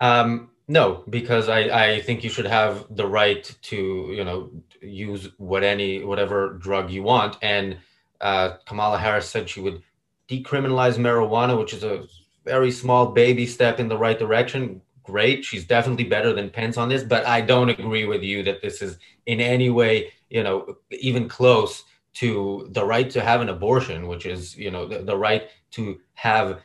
Um, 0.00 0.50
no, 0.68 1.02
because 1.10 1.48
I, 1.48 1.60
I 1.96 2.00
think 2.00 2.22
you 2.22 2.30
should 2.30 2.46
have 2.46 2.86
the 2.90 3.06
right 3.06 3.44
to, 3.62 3.76
you 3.76 4.24
know, 4.24 4.50
use 4.80 5.28
what 5.36 5.64
any 5.64 6.04
whatever 6.04 6.54
drug 6.54 6.90
you 6.90 7.02
want. 7.02 7.36
And 7.42 7.78
uh, 8.20 8.50
Kamala 8.66 8.98
Harris 8.98 9.28
said 9.28 9.50
she 9.50 9.60
would 9.60 9.82
decriminalize 10.28 10.96
marijuana, 10.96 11.58
which 11.58 11.74
is 11.74 11.82
a 11.82 12.04
very 12.44 12.70
small 12.70 13.06
baby 13.06 13.46
step 13.46 13.80
in 13.80 13.88
the 13.88 13.98
right 13.98 14.18
direction. 14.18 14.80
Great. 15.02 15.44
She's 15.44 15.64
definitely 15.64 16.04
better 16.04 16.32
than 16.32 16.50
Pence 16.50 16.76
on 16.76 16.88
this, 16.88 17.02
but 17.02 17.26
I 17.26 17.40
don't 17.40 17.68
agree 17.68 18.04
with 18.06 18.22
you 18.22 18.42
that 18.44 18.62
this 18.62 18.82
is 18.82 18.98
in 19.26 19.40
any 19.40 19.70
way, 19.70 20.12
you 20.28 20.42
know, 20.42 20.76
even 20.90 21.28
close 21.28 21.84
to 22.14 22.68
the 22.72 22.84
right 22.84 23.08
to 23.10 23.20
have 23.20 23.40
an 23.40 23.48
abortion, 23.48 24.06
which 24.08 24.26
is, 24.26 24.56
you 24.56 24.70
know, 24.70 24.86
the, 24.86 24.98
the 24.98 25.16
right 25.16 25.48
to 25.72 26.00
have 26.14 26.60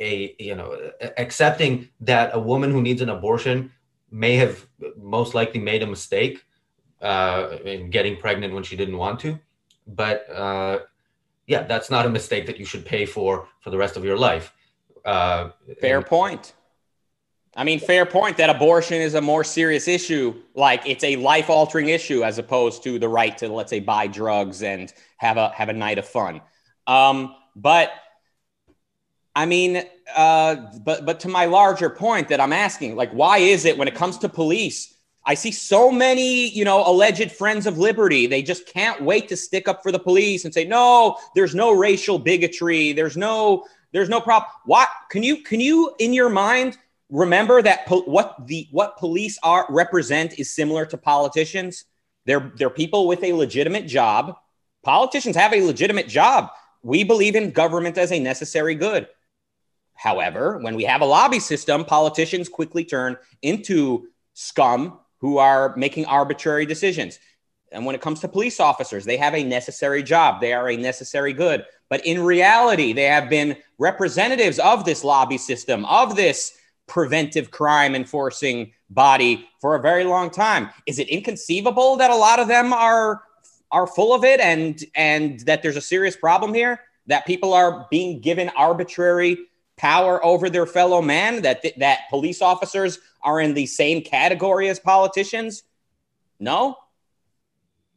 a, 0.00 0.34
you 0.38 0.54
know, 0.54 0.90
accepting 1.16 1.88
that 2.00 2.30
a 2.34 2.38
woman 2.38 2.70
who 2.70 2.82
needs 2.82 3.00
an 3.00 3.08
abortion 3.08 3.72
may 4.10 4.36
have 4.36 4.66
most 4.96 5.34
likely 5.34 5.60
made 5.60 5.82
a 5.82 5.86
mistake 5.86 6.44
uh, 7.00 7.56
in 7.64 7.90
getting 7.90 8.16
pregnant 8.16 8.54
when 8.54 8.62
she 8.62 8.76
didn't 8.76 8.96
want 8.96 9.20
to. 9.20 9.38
But 9.86 10.28
uh, 10.30 10.80
yeah, 11.46 11.62
that's 11.62 11.90
not 11.90 12.06
a 12.06 12.10
mistake 12.10 12.46
that 12.46 12.58
you 12.58 12.64
should 12.64 12.84
pay 12.84 13.06
for 13.06 13.48
for 13.60 13.70
the 13.70 13.78
rest 13.78 13.96
of 13.96 14.04
your 14.04 14.18
life. 14.18 14.52
Uh, 15.04 15.50
fair 15.80 15.98
and- 15.98 16.06
point. 16.06 16.54
I 17.58 17.64
mean, 17.64 17.80
fair 17.80 18.06
point 18.06 18.36
that 18.36 18.50
abortion 18.50 19.02
is 19.02 19.14
a 19.14 19.20
more 19.20 19.42
serious 19.42 19.88
issue. 19.88 20.32
Like 20.54 20.80
it's 20.86 21.02
a 21.02 21.16
life 21.16 21.50
altering 21.50 21.88
issue 21.88 22.22
as 22.22 22.38
opposed 22.38 22.84
to 22.84 23.00
the 23.00 23.08
right 23.08 23.36
to, 23.38 23.48
let's 23.48 23.70
say, 23.70 23.80
buy 23.80 24.06
drugs 24.06 24.62
and 24.62 24.92
have 25.16 25.38
a 25.38 25.48
have 25.48 25.68
a 25.68 25.72
night 25.72 25.98
of 25.98 26.06
fun. 26.06 26.40
Um, 26.86 27.34
but 27.56 27.90
I 29.34 29.46
mean, 29.46 29.82
uh, 30.14 30.54
but 30.84 31.04
but 31.04 31.18
to 31.20 31.28
my 31.28 31.46
larger 31.46 31.90
point 31.90 32.28
that 32.28 32.40
I'm 32.40 32.52
asking, 32.52 32.94
like, 32.94 33.10
why 33.10 33.38
is 33.38 33.64
it 33.64 33.76
when 33.76 33.88
it 33.88 33.94
comes 33.96 34.18
to 34.18 34.28
police? 34.28 34.94
I 35.26 35.34
see 35.34 35.50
so 35.50 35.90
many, 35.90 36.48
you 36.50 36.64
know, 36.64 36.88
alleged 36.88 37.32
friends 37.32 37.66
of 37.66 37.76
liberty. 37.76 38.28
They 38.28 38.40
just 38.40 38.72
can't 38.72 39.02
wait 39.02 39.26
to 39.30 39.36
stick 39.36 39.66
up 39.66 39.82
for 39.82 39.90
the 39.90 39.98
police 39.98 40.44
and 40.44 40.54
say, 40.54 40.64
"No, 40.64 41.16
there's 41.34 41.56
no 41.56 41.72
racial 41.72 42.20
bigotry. 42.20 42.92
There's 42.92 43.16
no 43.16 43.64
there's 43.92 44.08
no 44.08 44.20
problem." 44.20 44.48
What 44.64 44.88
can 45.10 45.24
you 45.24 45.38
can 45.42 45.58
you 45.58 45.92
in 45.98 46.12
your 46.12 46.28
mind 46.28 46.78
remember 47.10 47.62
that 47.62 47.86
po- 47.86 48.02
what 48.02 48.46
the 48.46 48.68
what 48.70 48.96
police 48.96 49.38
are 49.42 49.66
represent 49.68 50.38
is 50.38 50.54
similar 50.54 50.86
to 50.86 50.96
politicians? 50.96 51.84
They're 52.26 52.52
they're 52.56 52.70
people 52.70 53.06
with 53.06 53.22
a 53.22 53.32
legitimate 53.32 53.86
job. 53.86 54.36
Politicians 54.82 55.36
have 55.36 55.52
a 55.52 55.62
legitimate 55.62 56.08
job. 56.08 56.50
We 56.82 57.04
believe 57.04 57.34
in 57.34 57.50
government 57.50 57.98
as 57.98 58.12
a 58.12 58.20
necessary 58.20 58.74
good. 58.74 59.08
However, 59.94 60.58
when 60.58 60.76
we 60.76 60.84
have 60.84 61.00
a 61.00 61.06
lobby 61.06 61.40
system, 61.40 61.84
politicians 61.84 62.48
quickly 62.48 62.84
turn 62.84 63.16
into 63.42 64.06
scum 64.34 65.00
who 65.18 65.38
are 65.38 65.74
making 65.76 66.06
arbitrary 66.06 66.66
decisions. 66.66 67.18
And 67.72 67.84
when 67.84 67.94
it 67.94 68.00
comes 68.00 68.20
to 68.20 68.28
police 68.28 68.60
officers, 68.60 69.04
they 69.04 69.16
have 69.16 69.34
a 69.34 69.42
necessary 69.42 70.02
job. 70.02 70.40
They 70.40 70.52
are 70.52 70.70
a 70.70 70.76
necessary 70.76 71.32
good. 71.32 71.64
But 71.90 72.06
in 72.06 72.22
reality, 72.22 72.92
they 72.92 73.04
have 73.04 73.28
been 73.28 73.56
representatives 73.78 74.58
of 74.58 74.84
this 74.84 75.02
lobby 75.04 75.36
system, 75.36 75.84
of 75.84 76.16
this 76.16 76.52
preventive 76.88 77.50
crime 77.50 77.94
enforcing 77.94 78.72
body 78.90 79.48
for 79.60 79.76
a 79.76 79.80
very 79.80 80.04
long 80.04 80.30
time. 80.30 80.70
Is 80.86 80.98
it 80.98 81.08
inconceivable 81.08 81.96
that 81.96 82.10
a 82.10 82.16
lot 82.16 82.40
of 82.40 82.48
them 82.48 82.72
are 82.72 83.22
are 83.70 83.86
full 83.86 84.14
of 84.14 84.24
it 84.24 84.40
and 84.40 84.82
and 84.94 85.40
that 85.40 85.62
there's 85.62 85.76
a 85.76 85.80
serious 85.80 86.16
problem 86.16 86.54
here 86.54 86.80
that 87.06 87.26
people 87.26 87.52
are 87.52 87.86
being 87.90 88.20
given 88.20 88.50
arbitrary 88.56 89.38
power 89.76 90.24
over 90.24 90.50
their 90.50 90.66
fellow 90.66 91.00
man 91.00 91.42
that 91.42 91.64
that 91.78 92.00
police 92.10 92.42
officers 92.42 92.98
are 93.22 93.40
in 93.40 93.54
the 93.54 93.66
same 93.66 94.02
category 94.02 94.68
as 94.68 94.78
politicians? 94.78 95.62
No. 96.40 96.76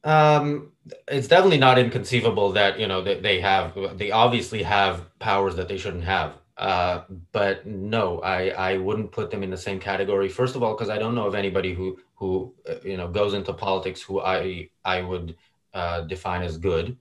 Um, 0.03 0.71
it's 1.07 1.27
definitely 1.27 1.59
not 1.59 1.77
inconceivable 1.77 2.53
that 2.53 2.79
you 2.79 2.87
know 2.87 3.01
that 3.01 3.21
they 3.21 3.39
have 3.41 3.77
they 3.97 4.11
obviously 4.11 4.63
have 4.63 5.07
powers 5.19 5.55
that 5.55 5.67
they 5.67 5.77
shouldn't 5.77 6.03
have. 6.03 6.33
Uh, 6.61 7.05
but 7.31 7.65
no, 7.65 8.19
I 8.21 8.49
I 8.49 8.77
wouldn't 8.77 9.11
put 9.11 9.31
them 9.31 9.41
in 9.41 9.49
the 9.49 9.57
same 9.57 9.79
category. 9.79 10.29
First 10.29 10.55
of 10.55 10.61
all, 10.61 10.75
because 10.75 10.89
I 10.89 10.99
don't 10.99 11.15
know 11.15 11.25
of 11.25 11.33
anybody 11.33 11.73
who 11.73 11.97
who 12.13 12.53
uh, 12.69 12.75
you 12.83 12.97
know 12.97 13.07
goes 13.07 13.33
into 13.33 13.51
politics 13.51 13.99
who 13.99 14.21
I 14.21 14.69
I 14.85 15.01
would 15.01 15.35
uh, 15.73 16.01
define 16.01 16.43
as 16.43 16.57
good. 16.57 16.97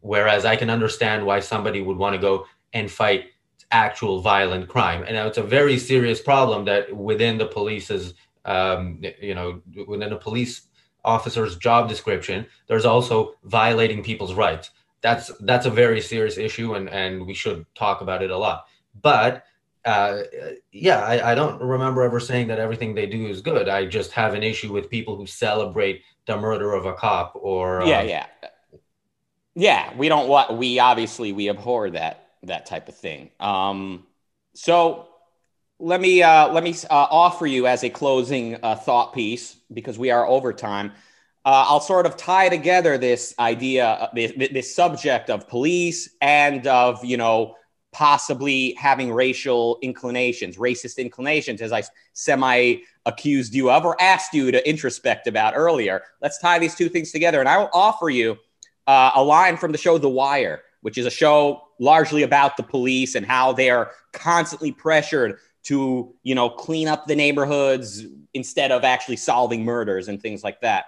Whereas 0.00 0.44
I 0.44 0.56
can 0.56 0.68
understand 0.68 1.24
why 1.24 1.38
somebody 1.40 1.80
would 1.80 1.96
want 1.96 2.14
to 2.16 2.20
go 2.20 2.46
and 2.72 2.90
fight 2.90 3.26
actual 3.70 4.20
violent 4.20 4.68
crime. 4.68 5.04
And 5.04 5.14
now 5.14 5.28
it's 5.28 5.38
a 5.38 5.42
very 5.44 5.78
serious 5.78 6.20
problem 6.20 6.64
that 6.64 6.94
within 6.94 7.38
the 7.38 7.46
police's, 7.46 8.14
um, 8.44 9.00
you 9.22 9.34
know, 9.34 9.62
within 9.86 10.12
a 10.12 10.16
police 10.16 10.66
officer's 11.04 11.56
job 11.56 11.88
description, 11.88 12.46
there's 12.66 12.84
also 12.84 13.34
violating 13.44 14.02
people's 14.02 14.34
rights. 14.34 14.72
That's 15.02 15.30
that's 15.40 15.66
a 15.66 15.70
very 15.70 16.00
serious 16.00 16.36
issue, 16.36 16.74
and 16.74 16.88
and 16.90 17.26
we 17.26 17.34
should 17.34 17.64
talk 17.76 18.00
about 18.00 18.22
it 18.22 18.30
a 18.32 18.36
lot. 18.36 18.64
But 19.00 19.44
uh, 19.84 20.22
yeah, 20.72 21.00
I, 21.00 21.32
I 21.32 21.34
don't 21.34 21.60
remember 21.60 22.02
ever 22.02 22.18
saying 22.18 22.48
that 22.48 22.58
everything 22.58 22.94
they 22.94 23.06
do 23.06 23.26
is 23.26 23.40
good. 23.42 23.68
I 23.68 23.84
just 23.86 24.12
have 24.12 24.34
an 24.34 24.42
issue 24.42 24.72
with 24.72 24.88
people 24.88 25.16
who 25.16 25.26
celebrate 25.26 26.02
the 26.26 26.36
murder 26.36 26.72
of 26.72 26.86
a 26.86 26.94
cop 26.94 27.32
or 27.34 27.82
yeah, 27.84 28.00
um, 28.00 28.08
yeah, 28.08 28.26
yeah. 29.54 29.96
We 29.96 30.08
don't 30.08 30.28
want. 30.28 30.56
We 30.56 30.78
obviously 30.78 31.32
we 31.32 31.50
abhor 31.50 31.90
that 31.90 32.28
that 32.44 32.66
type 32.66 32.88
of 32.88 32.96
thing. 32.96 33.30
Um, 33.40 34.06
so 34.54 35.08
let 35.78 36.00
me 36.00 36.22
uh, 36.22 36.50
let 36.52 36.64
me 36.64 36.74
uh, 36.88 37.06
offer 37.10 37.46
you 37.46 37.66
as 37.66 37.84
a 37.84 37.90
closing 37.90 38.56
uh, 38.62 38.76
thought 38.76 39.12
piece 39.12 39.56
because 39.72 39.98
we 39.98 40.10
are 40.10 40.26
over 40.26 40.52
time. 40.52 40.92
Uh, 41.44 41.66
I'll 41.68 41.80
sort 41.80 42.06
of 42.06 42.16
tie 42.16 42.48
together 42.48 42.96
this 42.96 43.34
idea, 43.38 43.86
uh, 43.86 44.08
this, 44.14 44.32
this 44.50 44.74
subject 44.74 45.28
of 45.28 45.46
police 45.46 46.08
and 46.22 46.66
of 46.66 47.04
you 47.04 47.18
know 47.18 47.56
possibly 47.94 48.74
having 48.74 49.10
racial 49.10 49.78
inclinations, 49.80 50.58
racist 50.58 50.98
inclinations, 50.98 51.62
as 51.62 51.72
I 51.72 51.84
semi 52.12 52.76
accused 53.06 53.54
you 53.54 53.70
of 53.70 53.86
or 53.86 53.96
asked 54.02 54.34
you 54.34 54.50
to 54.50 54.68
introspect 54.68 55.26
about 55.26 55.54
earlier. 55.56 56.02
Let's 56.20 56.38
tie 56.38 56.58
these 56.58 56.74
two 56.74 56.90
things 56.90 57.12
together, 57.12 57.40
and 57.40 57.48
I 57.48 57.56
will 57.56 57.70
offer 57.72 58.10
you 58.10 58.36
uh, 58.86 59.12
a 59.14 59.22
line 59.22 59.56
from 59.56 59.72
the 59.72 59.78
show 59.78 59.96
The 59.96 60.10
Wire 60.10 60.62
which 60.84 60.98
is 60.98 61.06
a 61.06 61.10
show 61.10 61.62
largely 61.78 62.24
about 62.24 62.58
the 62.58 62.62
police 62.62 63.14
and 63.14 63.24
how 63.24 63.54
they 63.54 63.70
are 63.70 63.92
constantly 64.12 64.70
pressured 64.70 65.38
to, 65.62 66.14
you 66.22 66.34
know, 66.34 66.50
clean 66.50 66.88
up 66.88 67.06
the 67.06 67.16
neighborhoods 67.16 68.04
instead 68.34 68.70
of 68.70 68.84
actually 68.84 69.16
solving 69.16 69.64
murders 69.64 70.08
and 70.08 70.20
things 70.20 70.44
like 70.44 70.60
that. 70.60 70.84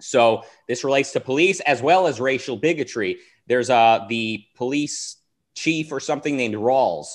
So 0.00 0.44
this 0.68 0.84
relates 0.84 1.10
to 1.14 1.20
police 1.20 1.58
as 1.58 1.82
well 1.82 2.06
as 2.06 2.20
racial 2.20 2.56
bigotry. 2.56 3.18
There's 3.48 3.68
uh, 3.68 4.06
the 4.08 4.44
police 4.54 5.16
chief 5.54 5.92
or 5.92 6.00
something 6.00 6.36
named 6.36 6.54
Rawls, 6.54 7.06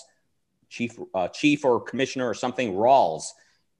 chief, 0.70 0.98
uh, 1.14 1.28
chief 1.30 1.66
or 1.66 1.82
commissioner 1.82 2.28
or 2.28 2.34
something 2.34 2.74
Rawls. 2.74 3.26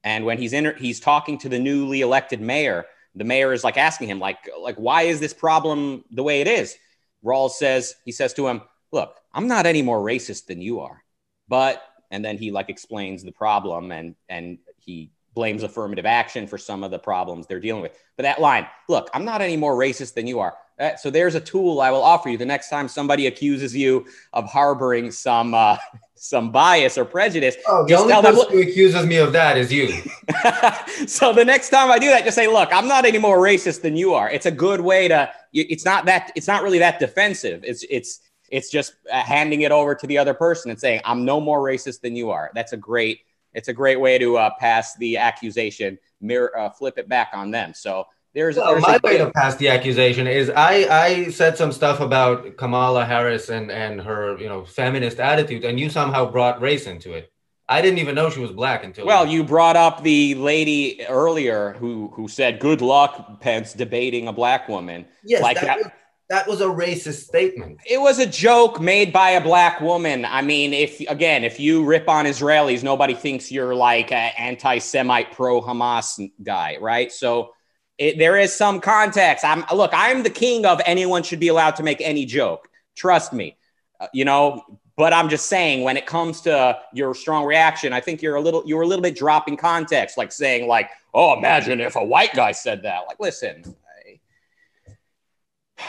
And 0.04 0.24
when 0.24 0.38
he's 0.38 0.52
in, 0.52 0.74
he's 0.78 1.00
talking 1.00 1.38
to 1.38 1.48
the 1.48 1.58
newly 1.58 2.00
elected 2.00 2.40
mayor. 2.40 2.86
The 3.14 3.24
mayor 3.24 3.52
is 3.52 3.64
like 3.64 3.76
asking 3.76 4.08
him, 4.08 4.18
like, 4.18 4.38
like, 4.60 4.76
why 4.76 5.02
is 5.02 5.20
this 5.20 5.34
problem 5.34 6.04
the 6.10 6.22
way 6.22 6.40
it 6.40 6.48
is? 6.48 6.76
Rawls 7.24 7.52
says, 7.52 7.94
he 8.04 8.12
says 8.12 8.34
to 8.34 8.46
him, 8.46 8.62
Look, 8.92 9.16
I'm 9.32 9.48
not 9.48 9.66
any 9.66 9.82
more 9.82 10.00
racist 10.00 10.46
than 10.46 10.60
you 10.60 10.80
are. 10.80 11.02
But, 11.48 11.82
and 12.10 12.24
then 12.24 12.38
he 12.38 12.50
like 12.50 12.68
explains 12.68 13.24
the 13.24 13.32
problem 13.32 13.90
and, 13.90 14.14
and 14.28 14.58
he 14.78 15.10
blames 15.36 15.62
affirmative 15.62 16.06
action 16.06 16.48
for 16.48 16.58
some 16.58 16.82
of 16.82 16.90
the 16.90 16.98
problems 16.98 17.46
they're 17.46 17.60
dealing 17.60 17.82
with. 17.82 17.96
But 18.16 18.24
that 18.24 18.40
line, 18.40 18.66
look, 18.88 19.08
I'm 19.14 19.24
not 19.24 19.40
any 19.42 19.56
more 19.56 19.76
racist 19.76 20.14
than 20.14 20.26
you 20.26 20.40
are. 20.40 20.56
Uh, 20.80 20.96
so 20.96 21.10
there's 21.10 21.34
a 21.34 21.40
tool 21.40 21.80
I 21.80 21.90
will 21.90 22.02
offer 22.02 22.28
you 22.28 22.36
the 22.36 22.46
next 22.46 22.68
time 22.68 22.88
somebody 22.88 23.28
accuses 23.28 23.74
you 23.76 24.06
of 24.32 24.46
harboring 24.46 25.10
some 25.10 25.54
uh, 25.54 25.76
some 26.14 26.50
bias 26.50 26.98
or 26.98 27.04
prejudice. 27.04 27.56
Oh, 27.68 27.86
the 27.86 27.94
only 27.94 28.12
person 28.14 28.34
them, 28.34 28.48
who 28.50 28.62
accuses 28.62 29.06
me 29.06 29.16
of 29.16 29.32
that 29.32 29.56
is 29.56 29.72
you. 29.72 29.88
so 31.06 31.32
the 31.32 31.44
next 31.44 31.70
time 31.70 31.90
I 31.90 31.98
do 31.98 32.08
that, 32.08 32.24
just 32.24 32.34
say, 32.34 32.46
"Look, 32.46 32.70
I'm 32.72 32.88
not 32.88 33.04
any 33.04 33.18
more 33.18 33.38
racist 33.38 33.82
than 33.82 33.96
you 33.96 34.14
are." 34.14 34.30
It's 34.30 34.46
a 34.46 34.50
good 34.50 34.80
way 34.80 35.08
to. 35.08 35.30
It's 35.52 35.84
not 35.84 36.06
that. 36.06 36.32
It's 36.34 36.48
not 36.48 36.62
really 36.62 36.78
that 36.80 36.98
defensive. 36.98 37.62
It's 37.64 37.84
it's 37.88 38.20
it's 38.50 38.70
just 38.70 38.94
uh, 39.10 39.22
handing 39.22 39.62
it 39.62 39.72
over 39.72 39.94
to 39.94 40.06
the 40.06 40.18
other 40.18 40.34
person 40.34 40.70
and 40.70 40.80
saying, 40.80 41.00
"I'm 41.04 41.24
no 41.24 41.40
more 41.40 41.60
racist 41.60 42.00
than 42.00 42.16
you 42.16 42.30
are." 42.30 42.50
That's 42.54 42.72
a 42.72 42.76
great. 42.76 43.20
It's 43.56 43.68
a 43.68 43.72
great 43.72 43.98
way 43.98 44.18
to 44.18 44.36
uh, 44.36 44.50
pass 44.60 44.94
the 44.96 45.16
accusation, 45.16 45.98
mirror, 46.20 46.56
uh, 46.56 46.70
flip 46.70 46.98
it 46.98 47.08
back 47.08 47.30
on 47.32 47.50
them. 47.50 47.72
So 47.74 48.06
there's, 48.34 48.56
well, 48.56 48.72
there's 48.72 48.82
my 48.82 49.00
way 49.02 49.16
to 49.16 49.30
pass 49.30 49.56
the 49.56 49.70
accusation 49.70 50.26
is 50.26 50.50
I 50.50 50.86
I 50.90 51.30
said 51.30 51.56
some 51.56 51.72
stuff 51.72 52.00
about 52.00 52.58
Kamala 52.58 53.06
Harris 53.06 53.48
and 53.48 53.70
and 53.72 53.98
her 54.02 54.38
you 54.38 54.46
know 54.46 54.66
feminist 54.66 55.18
attitude, 55.18 55.64
and 55.64 55.80
you 55.80 55.88
somehow 55.88 56.30
brought 56.30 56.60
race 56.60 56.86
into 56.86 57.14
it. 57.14 57.32
I 57.66 57.80
didn't 57.80 57.98
even 57.98 58.14
know 58.14 58.28
she 58.28 58.40
was 58.40 58.52
black 58.52 58.84
until. 58.84 59.06
Well, 59.06 59.26
you 59.26 59.42
brought 59.42 59.74
up 59.74 60.02
the 60.02 60.34
lady 60.34 61.04
earlier 61.08 61.72
who 61.78 62.08
who 62.14 62.28
said, 62.28 62.60
"Good 62.60 62.82
luck, 62.82 63.40
Pence, 63.40 63.72
debating 63.72 64.28
a 64.28 64.34
black 64.34 64.68
woman." 64.68 65.06
Yes, 65.24 65.42
like 65.42 65.56
that. 65.56 65.64
that 65.64 65.78
was, 65.78 65.86
that 66.28 66.48
was 66.48 66.60
a 66.60 66.66
racist 66.66 67.24
statement. 67.24 67.80
It 67.88 68.00
was 68.00 68.18
a 68.18 68.26
joke 68.26 68.80
made 68.80 69.12
by 69.12 69.30
a 69.30 69.40
black 69.40 69.80
woman. 69.80 70.24
I 70.24 70.42
mean, 70.42 70.72
if 70.74 71.00
again, 71.08 71.44
if 71.44 71.60
you 71.60 71.84
rip 71.84 72.08
on 72.08 72.24
Israelis, 72.24 72.82
nobody 72.82 73.14
thinks 73.14 73.52
you're 73.52 73.74
like 73.74 74.10
an 74.10 74.32
anti-Semite, 74.36 75.32
pro-Hamas 75.32 76.30
guy, 76.42 76.78
right? 76.80 77.12
So 77.12 77.52
it, 77.98 78.18
there 78.18 78.36
is 78.36 78.52
some 78.52 78.80
context. 78.80 79.44
I'm 79.44 79.64
look, 79.72 79.92
I'm 79.94 80.22
the 80.22 80.30
king 80.30 80.66
of 80.66 80.80
anyone 80.84 81.22
should 81.22 81.40
be 81.40 81.48
allowed 81.48 81.76
to 81.76 81.82
make 81.82 82.00
any 82.00 82.26
joke. 82.26 82.68
Trust 82.96 83.32
me. 83.32 83.56
Uh, 84.00 84.08
you 84.12 84.24
know, 84.24 84.62
but 84.96 85.12
I'm 85.12 85.28
just 85.28 85.46
saying 85.46 85.84
when 85.84 85.96
it 85.96 86.06
comes 86.06 86.40
to 86.42 86.78
your 86.92 87.14
strong 87.14 87.44
reaction, 87.44 87.92
I 87.92 88.00
think 88.00 88.20
you're 88.20 88.36
a 88.36 88.40
little 88.40 88.62
you're 88.66 88.82
a 88.82 88.86
little 88.86 89.02
bit 89.02 89.14
dropping 89.14 89.56
context, 89.56 90.18
like 90.18 90.32
saying 90.32 90.66
like, 90.66 90.90
"Oh, 91.14 91.36
imagine 91.38 91.80
if 91.80 91.96
a 91.96 92.04
white 92.04 92.34
guy 92.34 92.52
said 92.52 92.82
that." 92.82 93.02
Like, 93.06 93.20
listen, 93.20 93.76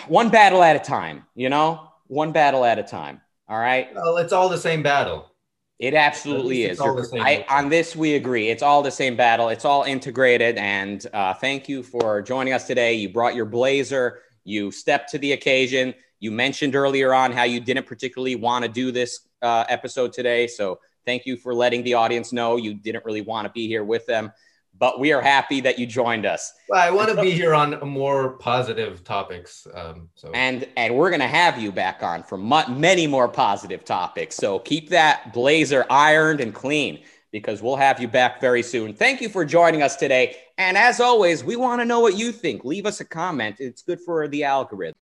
one 0.07 0.29
battle 0.29 0.63
at 0.63 0.75
a 0.75 0.79
time. 0.79 1.25
You 1.35 1.49
know, 1.49 1.91
one 2.07 2.31
battle 2.31 2.65
at 2.65 2.79
a 2.79 2.83
time. 2.83 3.21
All 3.49 3.59
right. 3.59 3.93
Well, 3.95 4.17
it's 4.17 4.33
all 4.33 4.49
the 4.49 4.57
same 4.57 4.83
battle. 4.83 5.31
It 5.79 5.93
absolutely 5.93 6.63
is. 6.63 6.81
I, 6.81 7.45
on 7.49 7.69
this, 7.69 7.95
we 7.95 8.15
agree. 8.15 8.49
It's 8.49 8.63
all 8.63 8.81
the 8.81 8.91
same 8.91 9.15
battle. 9.15 9.49
It's 9.49 9.63
all 9.63 9.83
integrated. 9.83 10.57
And 10.57 11.05
uh, 11.13 11.35
thank 11.35 11.69
you 11.69 11.83
for 11.83 12.21
joining 12.23 12.53
us 12.53 12.65
today. 12.65 12.95
You 12.95 13.09
brought 13.09 13.35
your 13.35 13.45
blazer. 13.45 14.21
You 14.43 14.71
stepped 14.71 15.11
to 15.11 15.19
the 15.19 15.33
occasion. 15.33 15.93
You 16.19 16.31
mentioned 16.31 16.75
earlier 16.75 17.13
on 17.13 17.31
how 17.31 17.43
you 17.43 17.59
didn't 17.59 17.85
particularly 17.85 18.35
want 18.35 18.65
to 18.65 18.69
do 18.69 18.91
this 18.91 19.27
uh, 19.43 19.65
episode 19.69 20.13
today. 20.13 20.47
So 20.47 20.79
thank 21.05 21.27
you 21.27 21.37
for 21.37 21.53
letting 21.53 21.83
the 21.83 21.93
audience 21.93 22.33
know 22.33 22.57
you 22.57 22.73
didn't 22.73 23.05
really 23.05 23.21
want 23.21 23.45
to 23.45 23.51
be 23.51 23.67
here 23.67 23.83
with 23.83 24.07
them 24.07 24.31
but 24.79 24.99
we 24.99 25.11
are 25.13 25.21
happy 25.21 25.61
that 25.61 25.79
you 25.79 25.85
joined 25.85 26.25
us. 26.25 26.53
Well, 26.69 26.81
I 26.81 26.89
want 26.91 27.09
to 27.09 27.21
be 27.21 27.31
here 27.31 27.53
on 27.53 27.79
more 27.87 28.33
positive 28.37 29.03
topics. 29.03 29.67
Um, 29.73 30.09
so 30.15 30.31
and 30.33 30.67
and 30.77 30.95
we're 30.95 31.09
gonna 31.11 31.27
have 31.27 31.57
you 31.59 31.71
back 31.71 32.03
on 32.03 32.23
for 32.23 32.37
many 32.37 33.07
more 33.07 33.27
positive 33.27 33.83
topics. 33.85 34.35
So 34.35 34.59
keep 34.59 34.89
that 34.89 35.33
blazer 35.33 35.85
ironed 35.89 36.41
and 36.41 36.53
clean. 36.53 37.03
because 37.31 37.61
we'll 37.61 37.75
have 37.75 37.99
you 37.99 38.07
back 38.07 38.39
very 38.39 38.63
soon. 38.63 38.93
Thank 38.93 39.21
you 39.21 39.29
for 39.29 39.43
joining 39.43 39.81
us 39.83 39.95
today. 39.97 40.37
And 40.57 40.77
as 40.77 40.99
always, 40.99 41.43
we 41.43 41.55
want 41.55 41.81
to 41.81 41.85
know 41.85 41.99
what 41.99 42.17
you 42.17 42.31
think. 42.31 42.63
Leave 42.63 42.85
us 42.85 43.01
a 43.01 43.05
comment, 43.05 43.57
it's 43.59 43.81
good 43.81 43.99
for 43.99 44.27
the 44.27 44.43
algorithm. 44.45 44.95